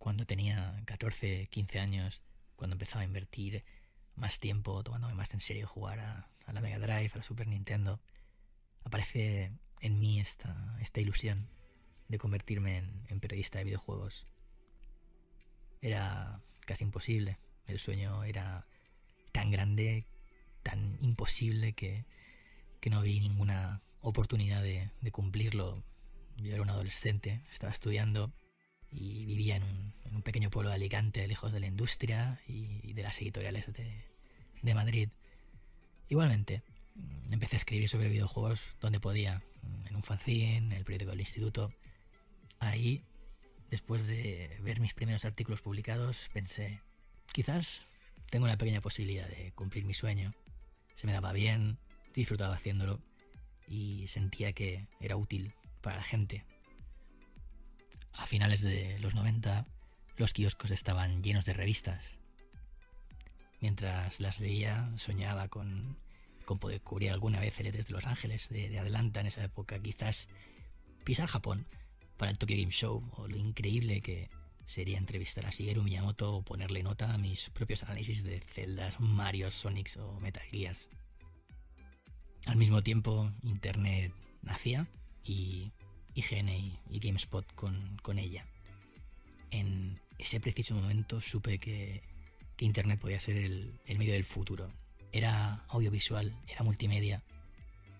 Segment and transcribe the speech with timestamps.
[0.00, 2.22] cuando tenía 14, 15 años,
[2.56, 3.62] cuando empezaba a invertir
[4.16, 8.00] más tiempo, tomándome más en serio jugar a, la Mega Drive, a la Super Nintendo,
[8.82, 11.50] aparece en mí esta, esta ilusión
[12.08, 12.78] de convertirme
[13.08, 14.26] en, periodista de videojuegos.
[15.82, 17.38] Era casi imposible.
[17.66, 18.66] El sueño era
[19.32, 20.06] tan grande,
[20.62, 22.06] tan imposible que,
[22.90, 25.84] no vi ninguna oportunidad de, cumplirlo.
[26.38, 28.32] Yo era un adolescente, estaba estudiando
[28.92, 29.90] y vivía en un,
[30.22, 35.08] pequeño pueblo de Alicante, lejos de la industria y, de las editoriales de, Madrid.
[36.08, 36.62] Igualmente,
[36.94, 41.12] mm, empecé a escribir sobre videojuegos donde podía, mm, en un fanzine, en el periódico
[41.12, 41.72] del instituto.
[42.58, 43.02] Ahí,
[43.70, 46.80] después de ver mis primeros artículos publicados, pensé,
[47.32, 47.86] quizás
[48.28, 50.34] tengo una pequeña posibilidad de cumplir mi sueño.
[50.96, 51.78] Se me daba bien,
[52.14, 53.00] disfrutaba haciéndolo
[53.66, 56.44] y sentía que era útil para la gente,
[58.14, 59.66] a finales de los 90
[60.16, 62.16] los kioscos estaban llenos de revistas.
[63.60, 65.96] Mientras las leía soñaba con,
[66.60, 70.28] poder cubrir alguna vez el E3 de Los Ángeles, de, Adelanta en esa época, quizás
[71.04, 71.66] pisar Japón
[72.16, 74.28] para el Tokyo Game Show o lo increíble que
[74.66, 79.50] sería entrevistar a Shigeru Miyamoto o ponerle nota a mis propios análisis de Zeldas, Mario,
[79.50, 80.88] Sonics o Metal Gears.
[82.46, 84.86] Al mismo tiempo, Internet nacía
[85.24, 85.72] y
[86.14, 88.46] IGN y, GameSpot con, ella.
[89.50, 92.02] En ese preciso momento supe que,
[92.58, 94.70] Internet podía ser el, medio del futuro.
[95.12, 97.22] Era audiovisual, era multimedia,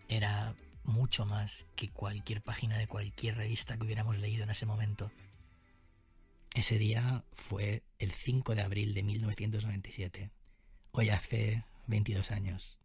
[0.08, 5.10] era mucho más que cualquier página de cualquier revista que hubiéramos leído en ese momento.
[6.54, 10.30] Ese día fue el 5 de abril de 1997.
[10.92, 12.80] Hoy hace 22 años.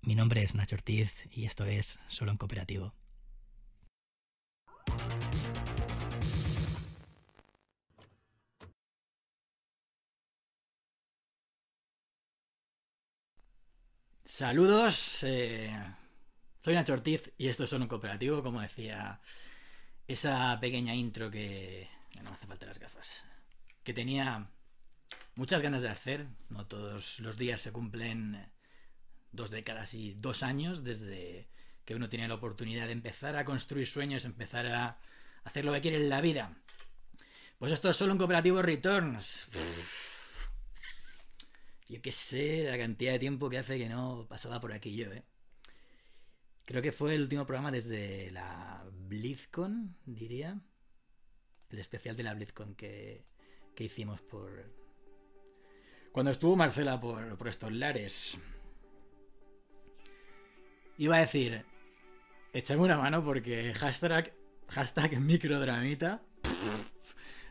[0.00, 2.94] Mi nombre es Nacho Ortiz y esto es Solo en Cooperativo.
[14.36, 15.70] Saludos, eh,
[16.64, 19.20] soy Nacho Ortiz y esto es un cooperativo, como decía
[20.08, 21.88] esa pequeña intro que...
[22.16, 23.24] No me hace falta las gafas.
[23.84, 24.50] Que tenía
[25.36, 26.26] muchas ganas de hacer.
[26.48, 28.50] No todos los días se cumplen
[29.30, 31.46] dos décadas y dos años desde
[31.84, 34.98] que uno tiene la oportunidad de empezar a construir sueños, empezar a
[35.44, 36.56] hacer lo que quiere en la vida.
[37.60, 39.46] Pues esto es solo un cooperativo Returns.
[41.88, 45.12] Yo qué sé, la cantidad de tiempo que hace que no pasaba por aquí yo,
[45.12, 45.22] ¿eh?
[46.64, 50.58] Creo que fue el último programa desde la BlizzCon, diría.
[51.68, 53.24] El especial de la BlizzCon que,
[53.74, 54.72] que hicimos por...
[56.12, 58.38] Cuando estuvo Marcela por, por estos lares.
[60.96, 61.66] Iba a decir,
[62.52, 64.32] échame una mano porque hashtag,
[64.68, 66.22] hashtag microdramita.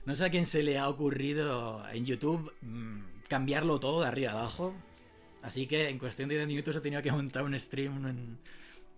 [0.06, 4.30] No sé a quién se le ha ocurrido en YouTube mm, cambiarlo todo de arriba
[4.30, 4.76] abajo.
[5.42, 8.06] Así que en cuestión de 10 minutos he tenido que montar un stream.
[8.06, 8.38] En...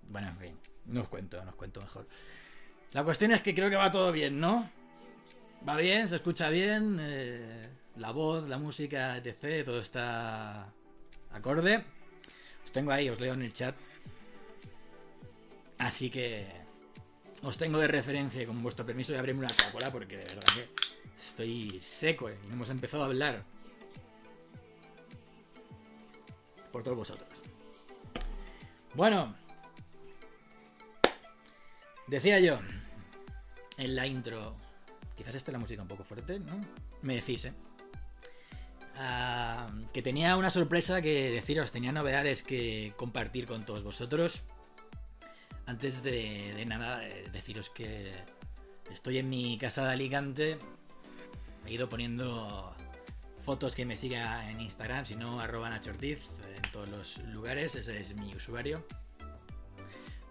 [0.10, 2.06] Bueno, en fin, no os cuento, no os cuento mejor.
[2.92, 4.70] La cuestión es que creo que va todo bien, ¿no?
[5.68, 9.64] Va bien, se escucha bien, eh, la voz, la música, etc.
[9.64, 10.68] Todo está
[11.32, 11.86] acorde.
[12.66, 13.74] Os tengo ahí, os leo en el chat.
[15.78, 16.46] Así que
[17.42, 20.68] os tengo de referencia con vuestro permiso de abrirme una coca porque de verdad que
[21.18, 23.55] estoy seco eh, y no hemos empezado a hablar.
[26.76, 27.30] Por todos vosotros.
[28.96, 29.34] Bueno,
[32.06, 32.60] decía yo
[33.78, 34.58] en la intro,
[35.16, 36.60] quizás esté la música un poco fuerte, ¿no?
[37.02, 37.54] Me decís, ¿eh?
[38.98, 44.42] Ah, que tenía una sorpresa que deciros, tenía novedades que compartir con todos vosotros.
[45.66, 47.00] Antes de, de nada,
[47.32, 48.12] deciros que
[48.92, 50.58] estoy en mi casa de Alicante.
[51.66, 52.76] He ido poniendo
[53.46, 56.18] fotos que me siga en Instagram, si no, arroba Nachortiz
[56.56, 58.84] en todos los lugares, ese es mi usuario.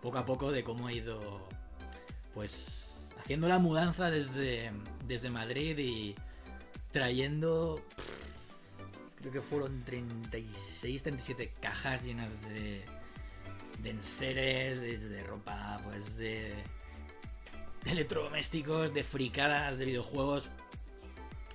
[0.02, 1.46] Poco a poco de cómo he ido,
[2.34, 4.72] pues, haciendo la mudanza desde,
[5.06, 6.16] desde Madrid y
[6.90, 7.80] trayendo,
[9.20, 12.84] creo que fueron 36, 37 cajas llenas de,
[13.80, 16.52] de enseres, de, ropa, pues, de,
[17.84, 20.50] de electrodomésticos, de fricadas, de videojuegos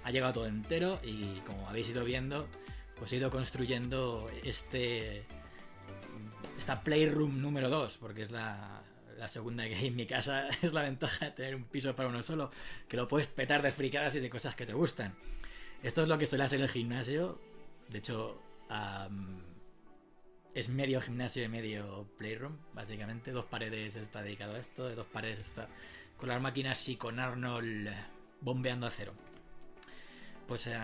[0.04, 2.48] ha llegado todo entero y como habéis ido viendo,
[2.96, 5.25] pues he ido construyendo este
[6.57, 8.84] esta Playroom número 2, porque es la,
[9.28, 12.22] segunda que hay en mi casa, es la ventaja de tener un piso para uno
[12.22, 12.51] solo,
[12.88, 15.16] que lo puedes petar de fricadas y de cosas que te gustan.
[15.84, 17.40] Esto es lo que suele hacer el gimnasio,
[17.88, 18.42] de hecho
[20.54, 23.31] es medio gimnasio y medio playroom, básicamente.
[23.31, 25.69] Dos paredes está dedicado a esto, dos paredes está
[26.18, 27.90] con las máquinas y con Arnold
[28.42, 29.13] bombeando a cero.
[30.50, 30.75] Pues eh,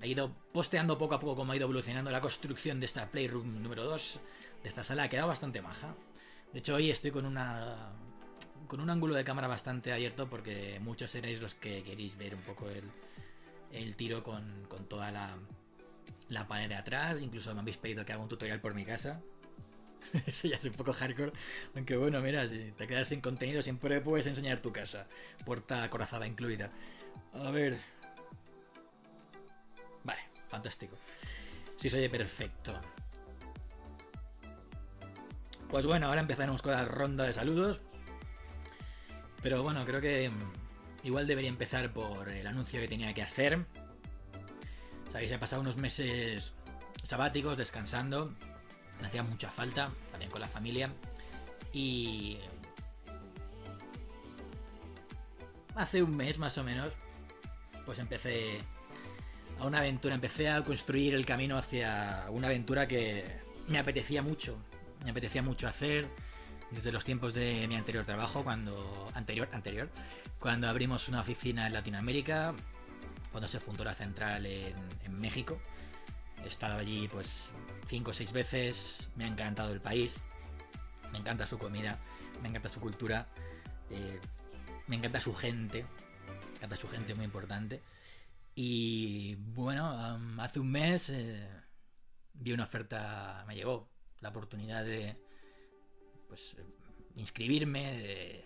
[0.00, 3.62] he ido posteando poco a poco cómo ha ido evolucionando la construcción de esta Playroom
[3.62, 4.20] número 2,
[4.62, 5.94] de esta sala, ha quedado bastante maja.
[6.54, 7.92] De hecho, hoy estoy con una
[8.66, 12.40] con un ángulo de cámara bastante abierto porque muchos seréis los que queréis ver un
[12.40, 12.84] poco el,
[13.72, 15.36] el tiro con, con toda la,
[16.30, 17.20] la pared de atrás.
[17.20, 19.20] Incluso me habéis pedido que haga un tutorial por mi casa.
[20.26, 21.32] Eso ya es un poco hardcore.
[21.74, 25.06] Aunque bueno, mira, si te quedas sin contenido, siempre puedes enseñar tu casa.
[25.44, 26.70] Puerta corazada incluida.
[27.34, 27.78] A ver.
[30.54, 30.96] Fantástico.
[31.76, 32.80] Sí, se oye perfecto.
[35.68, 37.80] Pues bueno, ahora empezaremos con la ronda de saludos.
[39.42, 40.30] Pero bueno, creo que
[41.02, 43.66] igual debería empezar por el anuncio que tenía que hacer.
[45.10, 46.52] Sabéis, he pasado unos meses
[47.02, 48.32] sabáticos descansando.
[49.00, 50.92] Me hacía mucha falta, también con la familia.
[51.72, 52.38] Y
[55.74, 56.92] hace un mes más o menos,
[57.84, 58.60] pues empecé
[59.60, 63.24] a una aventura, empecé a construir el camino hacia una aventura que
[63.68, 64.58] me apetecía mucho,
[65.04, 66.08] me apetecía mucho hacer
[66.70, 69.88] desde los tiempos de mi anterior trabajo, cuando anterior anterior,
[70.38, 72.54] cuando abrimos una oficina en Latinoamérica,
[73.30, 74.74] cuando se fundó la central en,
[75.18, 75.58] México.
[76.44, 77.46] He estado allí pues
[77.88, 80.20] cinco o seis veces, me ha encantado el país,
[81.10, 81.98] me encanta su comida,
[82.42, 83.26] me encanta su cultura,
[83.90, 84.20] eh,
[84.86, 85.86] me encanta su gente,
[86.50, 87.80] me encanta su gente muy importante.
[88.54, 91.48] Y bueno, hace un mes eh,
[92.34, 93.88] vi una oferta, me llegó
[94.20, 95.16] la oportunidad de
[96.28, 96.56] pues
[97.16, 98.44] inscribirme, de,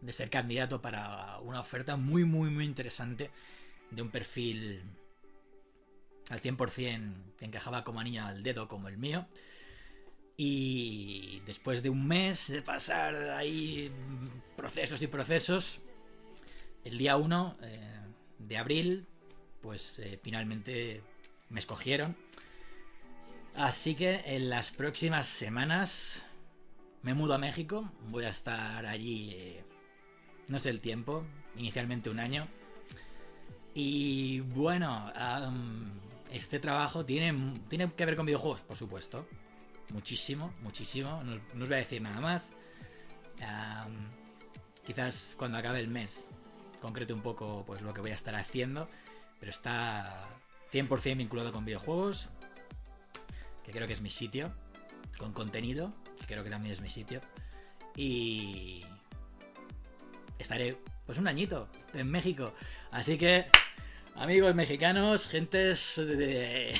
[0.00, 3.30] de ser candidato para una oferta muy, muy, muy interesante
[3.90, 4.82] de un perfil
[6.28, 9.26] al 100% que encajaba como anillo al dedo como el mío.
[10.36, 13.92] Y después de un mes de pasar ahí
[14.56, 15.80] procesos y procesos,
[16.84, 18.00] el día 1 eh,
[18.38, 19.06] de abril,
[19.62, 21.02] pues eh, finalmente
[21.48, 22.16] me escogieron.
[23.54, 26.22] Así que en las próximas semanas
[27.02, 27.90] me mudo a México.
[28.08, 29.64] Voy a estar allí, eh,
[30.48, 31.24] no sé el tiempo,
[31.56, 32.48] inicialmente un año.
[33.74, 35.10] Y bueno,
[36.30, 39.26] este trabajo tiene, tiene que ver con videojuegos, por supuesto.
[39.90, 41.22] Muchísimo, muchísimo.
[41.22, 42.50] No, os voy a decir nada más.
[44.86, 46.26] Quizás cuando acabe el mes
[46.82, 48.88] concrete un poco pues lo que voy a estar haciendo.
[49.42, 50.28] Pero está
[50.72, 52.28] 100% vinculado con videojuegos.
[53.64, 54.54] Que creo que es mi sitio.
[55.18, 55.92] Con contenido.
[56.20, 57.20] Que creo que también es mi sitio.
[57.96, 58.84] Y
[60.38, 62.54] estaré pues un añito en México.
[62.92, 63.46] Así que,
[64.14, 66.76] amigos mexicanos, gentes de,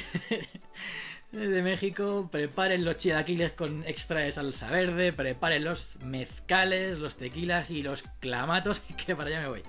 [1.32, 7.72] de México, preparen los chilaquiles con extra de salsa verde, preparen los mezcales, los tequilas
[7.72, 9.62] y los clamatos, que para allá me voy.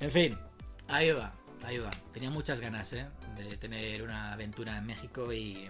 [0.00, 0.36] En fin,
[0.88, 1.32] ahí va,
[1.78, 1.90] va.
[2.12, 3.06] Tenía muchas ganas ¿eh?
[3.36, 5.68] de tener una aventura en México y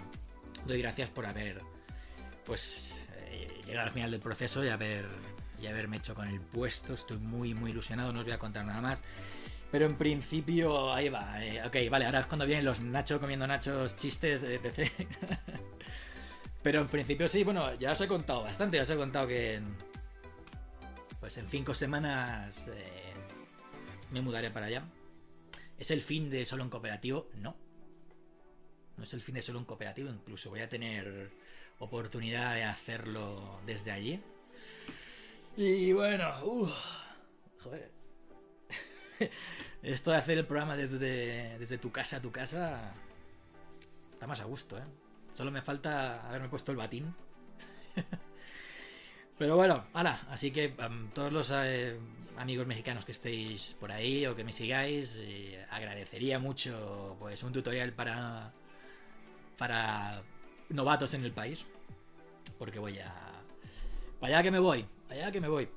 [0.66, 1.58] doy gracias por haber
[2.44, 5.06] pues eh, llegado al final del proceso y haber
[5.60, 6.94] y haberme hecho con el puesto.
[6.94, 9.02] Estoy muy, muy ilusionado, no os voy a contar nada más.
[9.70, 11.44] Pero en principio, ahí va.
[11.44, 14.92] Eh, ok, vale, ahora es cuando vienen los Nacho comiendo Nachos chistes de PC.
[16.62, 18.76] Pero en principio sí, bueno, ya os he contado bastante.
[18.76, 19.60] Ya os he contado que
[21.20, 23.12] pues en cinco semanas eh,
[24.10, 24.84] me mudaré para allá.
[25.78, 27.28] ¿Es el fin de solo en cooperativo?
[27.34, 27.56] No.
[28.96, 30.10] No es el fin de solo en cooperativo.
[30.10, 31.30] Incluso voy a tener
[31.78, 34.20] oportunidad de hacerlo desde allí.
[35.56, 36.32] Y bueno,
[37.62, 37.90] joder.
[39.82, 42.92] Esto de hacer el programa desde, desde tu casa a tu casa
[44.16, 44.84] está más a gusto, ¿eh?
[45.34, 47.14] Solo me falta haberme puesto el batín.
[49.38, 51.98] Pero bueno, hala, así que um, todos los eh,
[52.36, 57.52] amigos mexicanos que estéis por ahí o que me sigáis, eh, agradecería mucho pues un
[57.52, 58.52] tutorial para
[59.58, 60.22] para
[60.68, 61.66] novatos en el país,
[62.58, 63.12] porque voy a
[64.20, 65.68] allá que me voy, allá que me voy.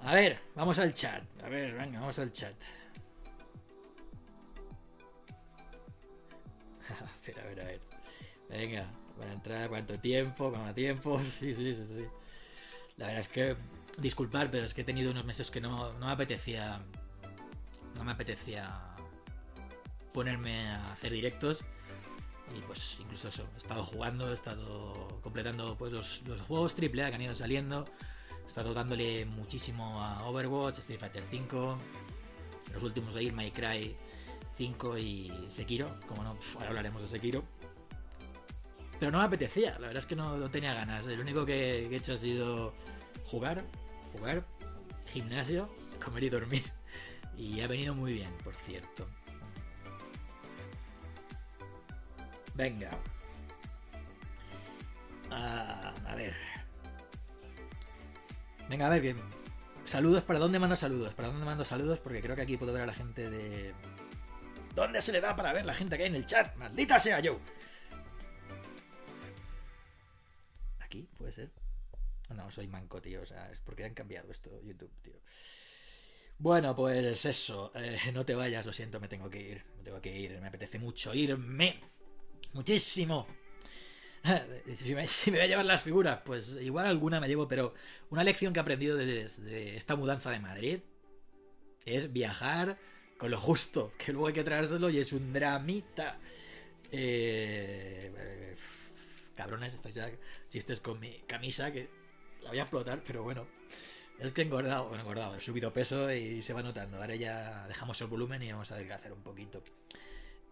[0.00, 1.22] A ver, vamos al chat.
[1.42, 2.54] A ver, venga, vamos al chat.
[6.90, 7.80] a ver, a ver, a ver.
[8.48, 8.86] Venga,
[9.18, 10.50] para entrar, ¿cuánto tiempo?
[10.50, 11.20] ¿Cuánto tiempo?
[11.24, 12.04] Sí, sí, sí, sí.
[12.96, 13.56] La verdad es que,
[13.96, 16.80] disculpar, pero es que he tenido unos meses que no, no me apetecía.
[17.94, 18.94] No me apetecía
[20.12, 21.60] ponerme a hacer directos.
[22.56, 27.08] Y pues incluso eso, he estado jugando, he estado completando pues los, los juegos AAA
[27.08, 27.84] que han ido saliendo.
[28.44, 31.78] He estado dándole muchísimo a Overwatch, Street Fighter 5,
[32.74, 33.96] los últimos de ir My Cry
[34.56, 35.98] 5 y Sekiro.
[36.06, 37.44] Como no, ahora hablaremos de Sekiro.
[38.98, 41.06] Pero no me apetecía, la verdad es que no, tenía ganas.
[41.06, 42.74] El único que, he hecho ha sido
[43.26, 43.64] jugar,
[44.16, 44.44] jugar,
[45.12, 45.68] gimnasio,
[46.04, 46.64] comer y dormir.
[47.36, 49.06] Y ha venido muy bien, por cierto.
[52.54, 52.90] Venga.
[55.30, 56.34] Ah, a ver.
[58.68, 59.16] Venga, a ver, que...
[59.84, 61.14] Saludos, ¿para dónde mando saludos?
[61.14, 62.00] ¿Para dónde mando saludos?
[62.00, 63.74] Porque creo que aquí puedo ver a la gente de...
[64.74, 66.56] ¿Dónde se le da para ver la gente que hay en el chat?
[66.56, 67.38] ¡Maldita sea yo!
[70.80, 71.08] ¿Aquí?
[71.16, 71.65] ¿Puede ser?
[72.36, 73.22] No, soy manco, tío.
[73.22, 75.20] O sea, es porque han cambiado esto, YouTube, tío.
[76.38, 77.72] Bueno, pues eso.
[77.74, 79.64] Eh, no te vayas, lo siento, me tengo que ir.
[79.78, 80.38] Me tengo que ir.
[80.40, 81.80] Me apetece mucho irme.
[82.52, 83.26] Muchísimo.
[84.74, 87.74] Si me, voy a llevar las figuras, pues igual alguna me llevo, pero
[88.10, 90.80] una lección que he aprendido desde esta mudanza de Madrid
[91.84, 92.76] es viajar
[93.18, 96.18] con lo justo, que luego hay que traérselo y es un dramita.
[96.90, 98.56] Eh,
[99.34, 100.10] cabrones, estáis ya
[100.48, 101.88] chistes con mi camisa que
[102.46, 103.44] la voy a explotar, pero bueno.
[104.18, 106.96] Es que he engordado, bueno, engordado, he subido peso y se va notando.
[106.96, 109.62] Ahora ya dejamos el volumen y vamos a adelgazar un poquito.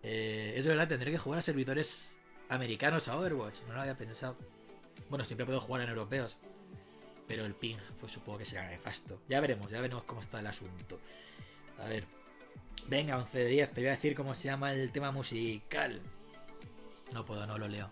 [0.03, 2.15] Eh, es verdad, tendré que jugar a servidores
[2.49, 3.61] americanos a Overwatch.
[3.69, 4.37] No lo había pensado.
[5.09, 6.37] Bueno, siempre puedo jugar en europeos.
[7.27, 9.23] Pero el ping, pues supongo que será nefasto.
[9.29, 11.01] Ya veremos, ya veremos cómo está el asunto.
[11.79, 12.05] A ver.
[12.89, 13.73] Venga, 11 de 10.
[13.73, 16.03] Te voy a decir cómo se llama el tema musical.
[17.15, 17.91] No puedo, no lo leo.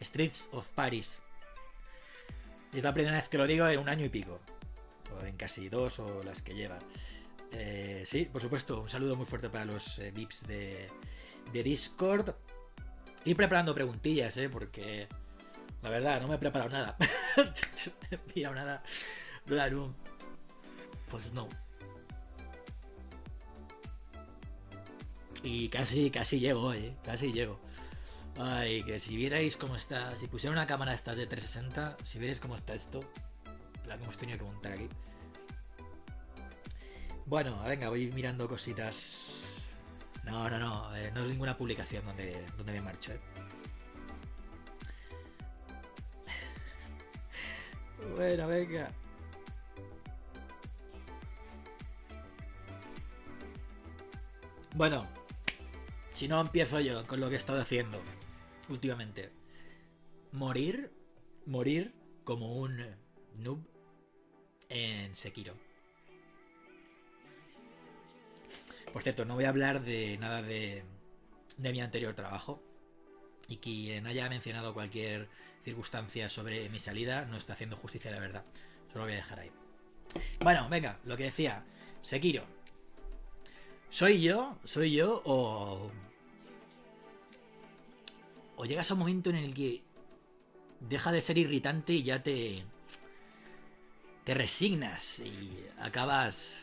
[0.00, 1.18] Streets of Paris.
[2.72, 4.40] Y es la primera vez que lo digo en un año y pico.
[5.16, 6.78] O en casi dos o las que lleva.
[7.52, 10.88] Eh, sí, por supuesto, un saludo muy fuerte para los eh, VIPs de,
[11.52, 12.34] de Discord.
[13.24, 14.48] Ir preparando preguntillas, ¿eh?
[14.48, 15.08] Porque
[15.82, 16.96] la verdad, no me he preparado nada.
[17.36, 17.44] no
[18.10, 18.82] he pillado nada.
[19.44, 19.94] Claro.
[21.08, 21.48] Pues no.
[25.42, 26.96] Y casi, casi llego, ¿eh?
[27.04, 27.60] Casi llego.
[28.38, 30.16] Ay, que si vierais cómo está.
[30.16, 33.00] Si pusiera una cámara estas de 360, si vierais cómo está esto.
[33.86, 34.88] La que hemos tenido que montar aquí.
[37.24, 39.46] Bueno, venga, voy mirando cositas
[40.26, 40.96] no, no, no.
[40.96, 43.20] Eh, no es ninguna publicación donde, donde me marcho, ¿eh?
[48.16, 48.88] Bueno, venga.
[54.74, 55.06] Bueno,
[56.12, 58.02] si no empiezo yo con lo que he estado haciendo
[58.68, 59.30] últimamente.
[60.32, 60.92] Morir,
[61.46, 61.94] morir
[62.24, 62.84] como un
[63.36, 63.60] noob
[64.68, 65.54] en Sekiro.
[68.92, 70.82] Por cierto, no voy a hablar de nada de,
[71.58, 72.62] mi anterior trabajo.
[73.48, 75.28] Y quien haya mencionado cualquier
[75.64, 78.44] circunstancia sobre mi salida no está haciendo justicia de la verdad.
[78.88, 79.50] Solo lo voy a dejar ahí.
[80.40, 81.64] Bueno, venga, lo que decía.
[82.00, 82.44] Sekiro.
[83.88, 84.58] ¿Soy yo?
[84.64, 85.22] ¿Soy yo?
[85.24, 85.90] O.
[88.56, 89.82] O llegas a un momento en el que
[90.80, 92.64] deja de ser irritante y ya te.
[94.24, 96.62] te resignas y acabas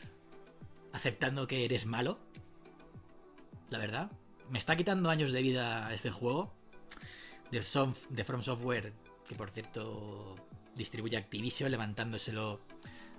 [0.91, 2.19] aceptando que eres malo.
[3.69, 4.11] La verdad.
[4.49, 6.53] Me está quitando años de vida este juego.
[7.51, 7.61] De,
[8.23, 8.93] From Software,
[9.27, 10.35] que por cierto
[10.75, 12.59] distribuye Activision, levantándoselo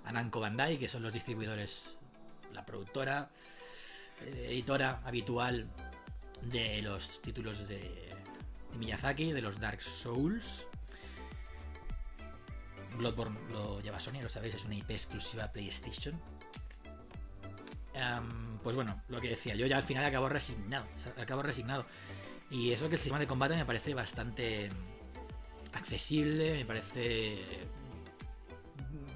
[0.03, 1.97] a Namco Bandai, que son los distribuidores,
[2.53, 3.31] la productora,
[4.25, 5.69] eh, editora habitual
[6.43, 8.04] de los títulos de,
[8.75, 10.65] de Miyazaki, de los Dark Souls.
[12.97, 16.19] Bloodborne lo lleva Sony, lo sabéis, es una IP exclusiva PlayStation
[18.63, 20.85] pues bueno, lo que decía, yo ya al final acabo resignado.
[21.17, 21.85] Acabo resignado.
[22.49, 24.69] Y eso que el sistema de combate me parece bastante
[25.73, 27.43] accesible, me parece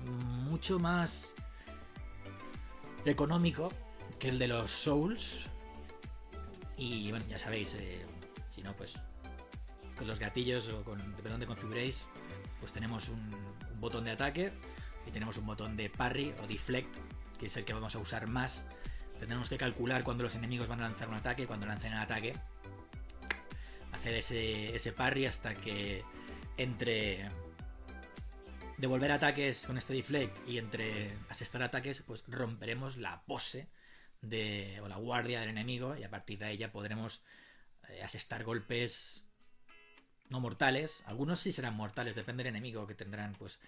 [0.06, 1.32] mucho más
[3.06, 3.70] económico
[4.20, 5.48] que el de los Souls.
[6.78, 8.06] Y bueno, ya sabéis, eh,
[8.54, 9.00] si no, pues
[10.00, 12.08] con los gatillos o con, depende de configuréis,
[12.60, 13.30] pues tenemos un,
[13.80, 14.52] botón de ataque
[15.06, 16.94] y tenemos un botón de parry o deflect
[17.38, 18.66] que es el que vamos a usar más.
[19.20, 22.34] Tendremos que calcular cuando los enemigos van a lanzar un ataque, cuando lancen el ataque,
[23.92, 26.04] hacer ese, parry hasta que
[26.58, 27.28] entre
[28.78, 33.70] devolver ataques con este deflect y entre asestar ataques, pues romperemos la pose
[34.22, 37.22] de, o la guardia del enemigo y a partir de ya podremos
[37.90, 39.24] eh, asestar golpes
[40.30, 41.04] no mortales.
[41.06, 43.60] Algunos sí serán mortales, depende del enemigo que tendrán pues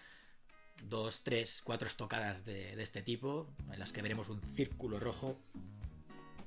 [0.89, 5.38] dos, tres, cuatro estocadas de, este tipo, en las que veremos un círculo rojo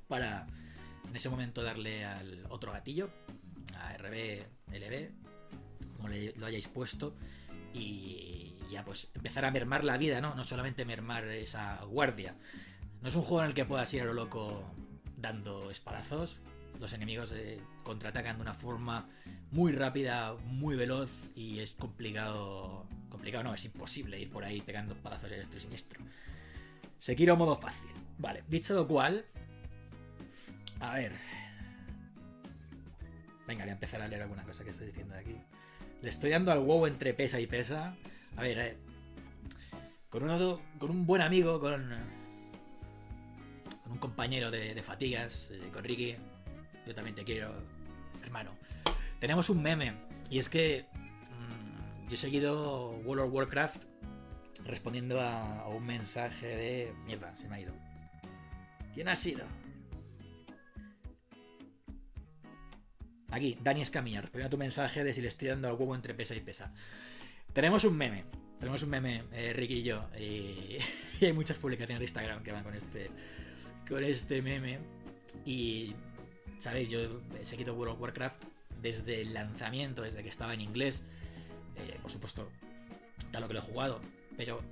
[0.08, 0.46] para
[1.08, 3.10] en ese momento darle al otro gatillo,
[3.76, 5.10] a RB, LB,
[5.96, 7.14] como lo hayáis puesto,
[7.72, 10.34] y ya pues empezar a mermar la vida, ¿no?
[10.34, 12.34] No solamente mermar esa guardia.
[13.02, 14.64] No es un juego en el que puedas ir a lo loco
[15.16, 16.38] dando espadazos.
[16.80, 19.08] Los enemigos eh, contraatacan de una forma
[19.50, 24.96] muy rápida, muy veloz y es complicado complicado, no, es imposible ir por ahí pegando
[24.96, 26.00] palazos de esto siniestro.
[26.98, 27.90] Sekiro modo fácil.
[28.18, 29.24] Vale, dicho lo cual.
[30.80, 31.12] A ver.
[33.46, 35.36] Venga, voy a empezar a leer alguna cosa que estoy diciendo de aquí.
[36.02, 37.96] Le estoy dando al WoW entre pesa y pesa.
[38.36, 38.76] A ver, eh,
[40.10, 41.88] con, uno, con un buen amigo, con,
[43.84, 46.16] con un compañero de, fatigas, eh, con Ricky.
[46.86, 47.52] Yo también te quiero,
[48.22, 48.52] hermano.
[49.18, 49.94] Tenemos un meme.
[50.30, 53.84] Y es que mm, yo he seguido World of Warcraft
[54.64, 56.94] respondiendo a, un mensaje de...
[57.06, 57.74] Mierda, se me ha ido.
[58.94, 59.44] ¿Quién ha sido?
[63.30, 66.14] Aquí, Dani Escamilla, respondiendo a tu mensaje de si le estoy dando al huevo entre
[66.14, 66.72] pesa y pesa.
[67.52, 68.24] Tenemos un meme.
[68.60, 70.08] Tenemos un meme, eh, Ricky y yo.
[70.18, 70.78] Y,
[71.24, 73.10] hay muchas publicaciones de Instagram que van con este.
[73.88, 74.78] Con este meme.
[75.44, 75.94] Y.
[76.64, 76.88] ¿Sabéis?
[76.88, 76.98] Yo
[77.38, 78.42] he seguido World of Warcraft
[78.80, 81.02] desde el lanzamiento, desde que estaba en inglés.
[81.76, 82.50] Eh, por supuesto,
[83.38, 84.00] lo que lo he jugado.
[84.38, 84.62] Pero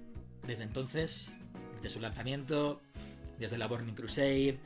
[0.46, 1.28] desde entonces,
[1.76, 2.80] desde su lanzamiento,
[3.38, 4.58] desde la Burning Crusade,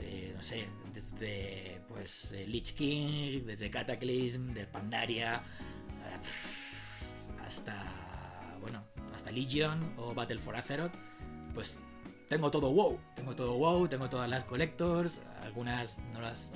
[0.00, 5.42] eh, no sé, desde pues eh, Lich King, desde Cataclysm, de Pandaria,
[7.44, 8.82] hasta bueno,
[9.14, 10.94] hasta Legion o Battle for Azeroth,
[11.52, 11.78] pues
[12.32, 16.48] tengo todo WoW, tengo todo WoW, tengo todas las collectors, algunas no las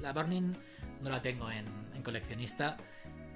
[0.00, 0.54] la Burning
[1.02, 1.66] no la tengo en,
[2.02, 2.78] coleccionista,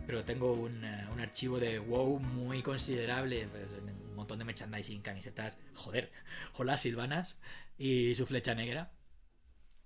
[0.06, 5.58] pero tengo un, un, archivo de WoW muy considerable, pues, un montón de merchandising, camisetas,
[5.74, 6.10] joder,
[6.54, 7.38] hola Silvanas
[7.76, 8.90] y su flecha negra.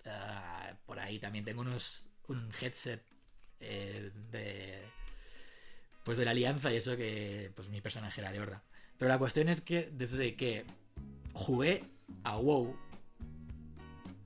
[0.06, 3.02] Ah, por ahí también tengo unos un headset
[3.58, 4.84] eh, de
[6.04, 8.62] pues de la alianza y eso que pues mi personaje era de horda.
[8.98, 10.64] Pero la cuestión es que desde que
[11.38, 11.85] jugué
[12.25, 12.76] a WoW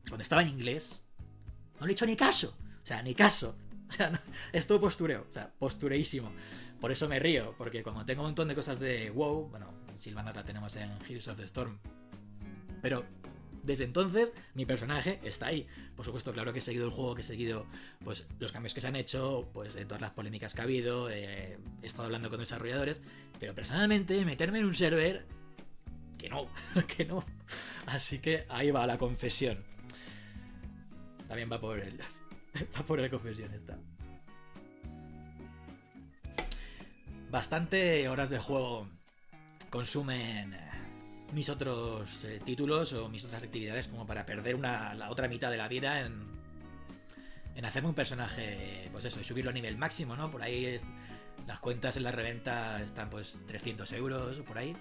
[0.09, 1.03] cuando estaba en inglés
[1.79, 3.57] no le he hecho ni caso, o sea, ni caso.
[3.93, 4.23] O sea,
[4.55, 6.33] es todo postureo, o sea, postureísimo.
[6.81, 9.67] Por eso me río, porque como tengo un montón de cosas de WoW, bueno,
[9.99, 11.79] Silvana la tenemos en Heroes of the Storm.
[12.81, 13.05] Pero
[13.63, 15.67] desde entonces mi personaje está ahí.
[15.95, 17.67] Por supuesto, claro que he seguido el juego, que he seguido
[18.03, 21.11] pues los cambios que se han hecho, pues de todas las polémicas que ha habido,
[21.11, 23.03] eh, he estado hablando con desarrolladores,
[23.39, 25.27] pero personalmente meterme en un server
[26.23, 26.47] que no,
[26.97, 27.25] que no.
[27.87, 29.65] Así que ahí va la confesión.
[31.27, 31.99] También va por el
[32.77, 33.77] va por la confesión esta.
[37.29, 38.89] Bastante horas de juego
[39.71, 40.57] consumen
[41.33, 45.51] mis otros eh, títulos o mis otras actividades como para perder una, la otra mitad
[45.51, 46.23] de la vida en,
[47.57, 50.31] en hacerme un personaje, pues eso, y subirlo a nivel máximo, ¿no?
[50.31, 50.79] Por ahí
[51.49, 54.77] las cuentas en la reventa están pues 300 euros o por ahí.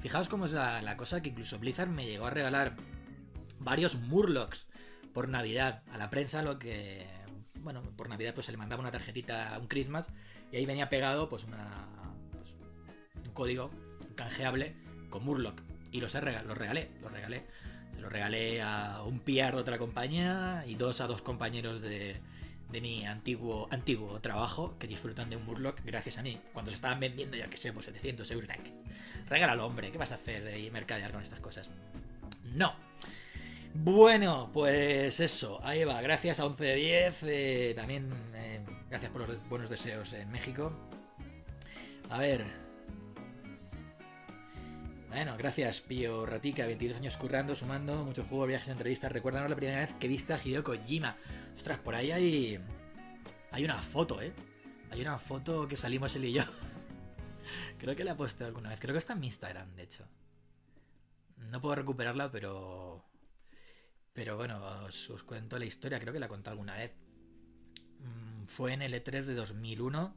[0.00, 2.76] Fijaos cómo es la, cosa que incluso Blizzard me llegó a regalar
[3.58, 4.66] varios Murlocs
[5.12, 7.06] por Navidad a la prensa, lo que,
[7.60, 10.08] bueno, por Navidad pues se le mandaba una tarjetita, un Christmas,
[10.50, 11.86] y ahí venía pegado pues una,
[12.32, 12.54] pues,
[13.26, 13.70] un código
[14.14, 14.74] canjeable
[15.10, 15.60] con Murloc
[15.92, 17.46] y los, los regalé, los regalé.
[17.98, 22.18] Los regalé a un PR de otra compañía y dos a dos compañeros de,
[22.70, 26.38] de mi antiguo, antiguo trabajo que disfrutan de un Murloc gracias a mí.
[26.52, 28.48] Cuando se estaban vendiendo, ya que sé, pues 700 euros.
[29.28, 31.70] Regálalo, hombre, ¿qué vas a hacer y mercadear con estas cosas?
[32.54, 32.74] No.
[33.74, 36.00] Bueno, pues eso, ahí va.
[36.02, 37.22] Gracias a 11 de 10.
[37.22, 40.72] Eh, también eh, gracias por los buenos deseos en México.
[42.08, 42.44] A ver,
[45.10, 49.10] bueno, gracias, Pío Ratica, 22 años currando, sumando, muchos juegos, viajes, entrevistas.
[49.10, 51.16] Recuérdanos la primera vez que viste a Hideo Kojima.
[51.56, 52.60] Ostras, por ahí hay.
[53.50, 54.32] Hay una foto, ¿eh?
[54.92, 56.44] Hay una foto que salimos él y yo.
[57.78, 58.78] creo que la he puesto alguna vez.
[58.78, 60.06] Creo que está en mi Instagram, de hecho.
[61.38, 63.04] No puedo recuperarla, pero.
[64.12, 65.98] Pero bueno, os, cuento la historia.
[65.98, 66.92] Creo que la he contado alguna vez.
[67.98, 70.14] Mm, fue en el E3 de 2001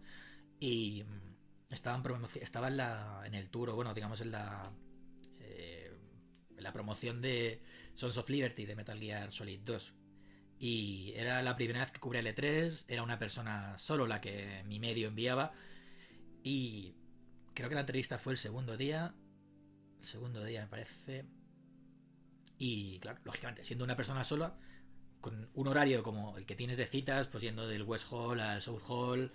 [0.60, 1.04] y
[1.72, 4.72] estaba en, estaba en, la, en el tour, bueno, digamos en la
[6.64, 7.62] la promoción de
[7.96, 9.94] Sons of Liberty de Metal Gear Solid 2.
[10.60, 14.64] Y era la primera vez que cubría el E3, era una persona solo la que
[14.66, 15.54] mi medio enviaba.
[16.42, 16.96] Y
[17.54, 19.14] creo que la entrevista fue el segundo día.
[20.00, 21.26] El segundo día, me parece.
[22.58, 24.58] Y claro, lógicamente, siendo una persona sola,
[25.20, 28.62] con un horario como el que tienes de citas, pues yendo del West Hall al
[28.62, 29.32] South Hall,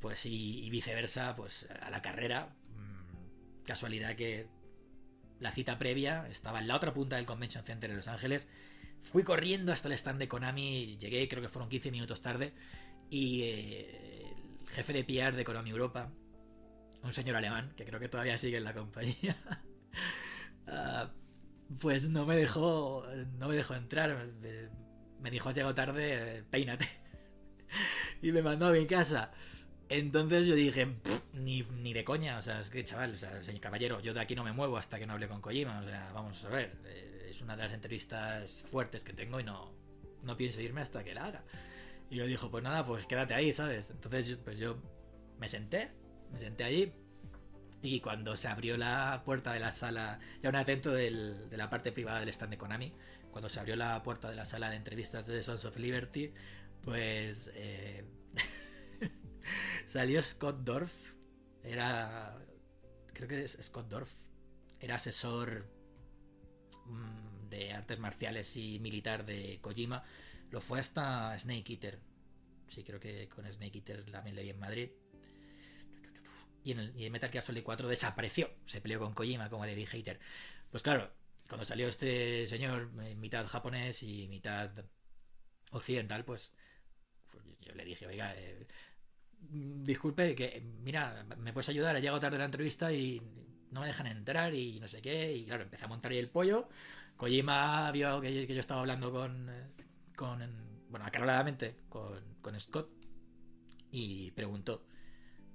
[0.00, 2.54] pues y, viceversa, pues a la carrera.
[2.74, 4.46] Mm, casualidad que
[5.40, 8.48] la cita previa, estaba en la otra punta del Convention Center de Los Ángeles.
[9.02, 12.52] Fui corriendo hasta el stand de Konami, llegué, creo que fueron 15 minutos tarde,
[13.10, 16.10] y eh, el jefe de PR de Konami Europa,
[17.02, 19.36] un señor alemán, que creo que todavía sigue en la compañía,
[20.66, 21.10] ah,
[21.80, 23.04] pues no me dejó,
[23.38, 24.28] no me dejó entrar,
[25.20, 26.88] me, dijo, has llegado tarde, peínate.
[28.22, 29.32] y me mandó a mi casa.
[29.88, 30.88] Entonces yo dije,
[31.32, 34.20] ni, ni, de coña, o sea, es que chaval, o sea, señor caballero, yo de
[34.20, 36.76] aquí no me muevo hasta que no hable con Kojima, o sea, vamos a ver,
[36.86, 39.72] eh, es una de las entrevistas fuertes que tengo y no,
[40.22, 41.44] no pienso irme hasta que la haga.
[42.10, 43.90] Y yo dijo, pues nada, pues quédate ahí, ¿sabes?
[43.90, 44.76] Entonces, pues yo
[45.38, 45.90] me senté,
[46.32, 46.92] me senté allí,
[47.82, 51.92] y cuando se abrió la puerta de la sala, ya una vez de la parte
[51.92, 52.92] privada del stand de Konami,
[53.30, 56.32] cuando se abrió la puerta de la sala de entrevistas de Sons of Liberty,
[56.82, 58.04] pues eh,
[59.96, 60.92] salió Scott Dorf,
[61.62, 62.36] era,
[63.14, 64.12] creo que es Scott Dorf,
[64.78, 65.66] era asesor
[66.84, 70.04] mm, de artes marciales y militar de Kojima,
[70.50, 71.98] lo fue hasta Snake Eater,
[72.68, 74.90] sí creo que con Snake Eater también le vi en Madrid,
[76.62, 79.96] y en, el, Metal Gear Solid 4 desapareció, se peleó con Kojima como le dije
[79.96, 80.20] hater.
[80.70, 81.10] Pues claro,
[81.48, 84.72] cuando salió este señor, eh, mitad japonés y mitad
[85.70, 86.52] occidental, pues,
[87.32, 88.66] pues yo le dije, oiga, eh,
[89.40, 93.22] disculpe, que mira, me puedes ayudar, he llegado tarde a la entrevista y
[93.70, 96.28] no me dejan entrar y no sé qué, y claro, empecé a montar ahí el
[96.28, 96.68] pollo.
[97.16, 99.50] Kojima vio que, yo estaba hablando con,
[100.14, 100.40] con
[100.90, 102.90] bueno, acaloradamente con, con Scott
[103.90, 104.84] y preguntó.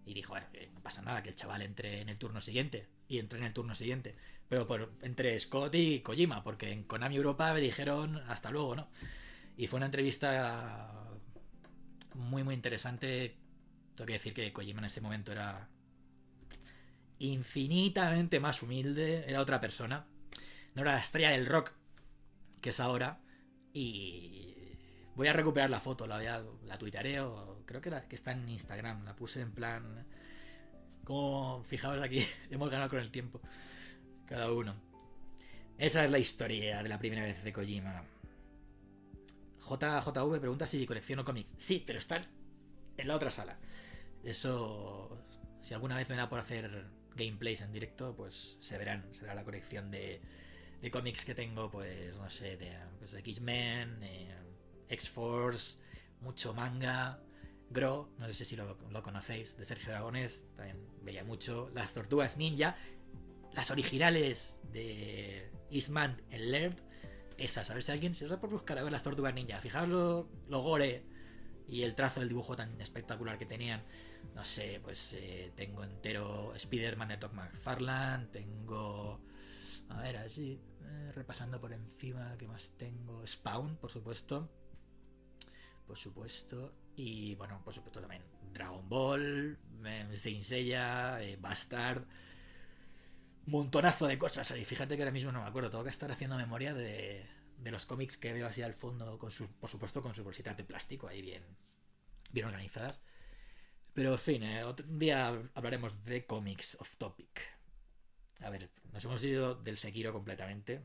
[0.05, 2.87] Y dijo, bueno, no pasa nada que el chaval entre en el turno siguiente.
[3.07, 4.15] Y entré en el turno siguiente.
[4.49, 8.89] Pero por, entre Scott y Kojima, porque en Konami Europa me dijeron hasta luego, ¿no?
[9.57, 10.91] Y fue una entrevista
[12.15, 13.37] muy, muy interesante.
[13.95, 15.69] Tengo que decir que Kojima en ese momento era
[17.19, 20.05] infinitamente más humilde, era otra persona.
[20.73, 21.73] No era la estrella del rock
[22.61, 23.19] que es ahora.
[23.73, 24.55] Y
[25.15, 28.47] voy a recuperar la foto, la, la tuitaré o creo que, la, que está en
[28.49, 29.05] Instagram.
[29.05, 30.07] La puse en plan...
[31.03, 33.41] Como fijaos aquí, hemos ganado con el tiempo
[34.27, 34.75] cada uno.
[35.77, 38.03] Esa es la historia de la primera vez de Kojima.
[39.59, 41.53] JJV pregunta si colecciono cómics.
[41.57, 42.25] Sí, pero están
[42.97, 43.57] en la otra sala.
[44.23, 45.17] Eso,
[45.61, 49.07] si alguna vez me da por hacer gameplays en directo, pues se verán.
[49.13, 50.21] Será la colección de,
[50.81, 54.35] de cómics que tengo, pues no sé, de, pues, X-Men, eh,
[54.89, 55.77] X-Force,
[56.21, 57.19] mucho manga.
[57.69, 61.71] Gro, no sé si lo, lo, conocéis, de Sergio Aragonés, también veía mucho.
[61.73, 62.75] Las Tortugas Ninja,
[63.53, 66.75] las originales de Eastman en Laird,
[67.37, 69.59] esas, a ver si alguien se os va por buscar a ver las tortugas ninja.
[69.59, 70.27] Fijaos lo,
[70.61, 71.03] gore
[71.71, 73.81] y el trazo del dibujo tan espectacular que tenían.
[74.35, 79.21] No sé, pues eh, tengo entero Spider-Man de Todd McFarlane, tengo.
[79.87, 83.25] A ver, así, eh, repasando por encima, ¿qué más tengo?
[83.25, 84.51] Spawn, por supuesto.
[85.87, 86.73] Por supuesto.
[86.97, 88.21] Y bueno, por supuesto también
[88.53, 89.57] Dragon Ball,
[90.13, 92.05] Saint Seiya, eh, Bastard
[93.45, 94.65] montonazo de cosas ahí.
[94.65, 95.69] Fíjate que ahora mismo no me acuerdo.
[95.69, 97.25] Tengo que estar haciendo memoria de,
[97.61, 100.57] de los cómics que veo así al fondo, con su, por supuesto con sus bolsitas
[100.57, 101.43] de plástico ahí bien,
[102.31, 103.01] bien organizadas.
[103.93, 107.41] Pero en fin, eh, otro día hablaremos de cómics off topic.
[108.39, 110.81] A ver, nos hemos ido del Sekiro completamente.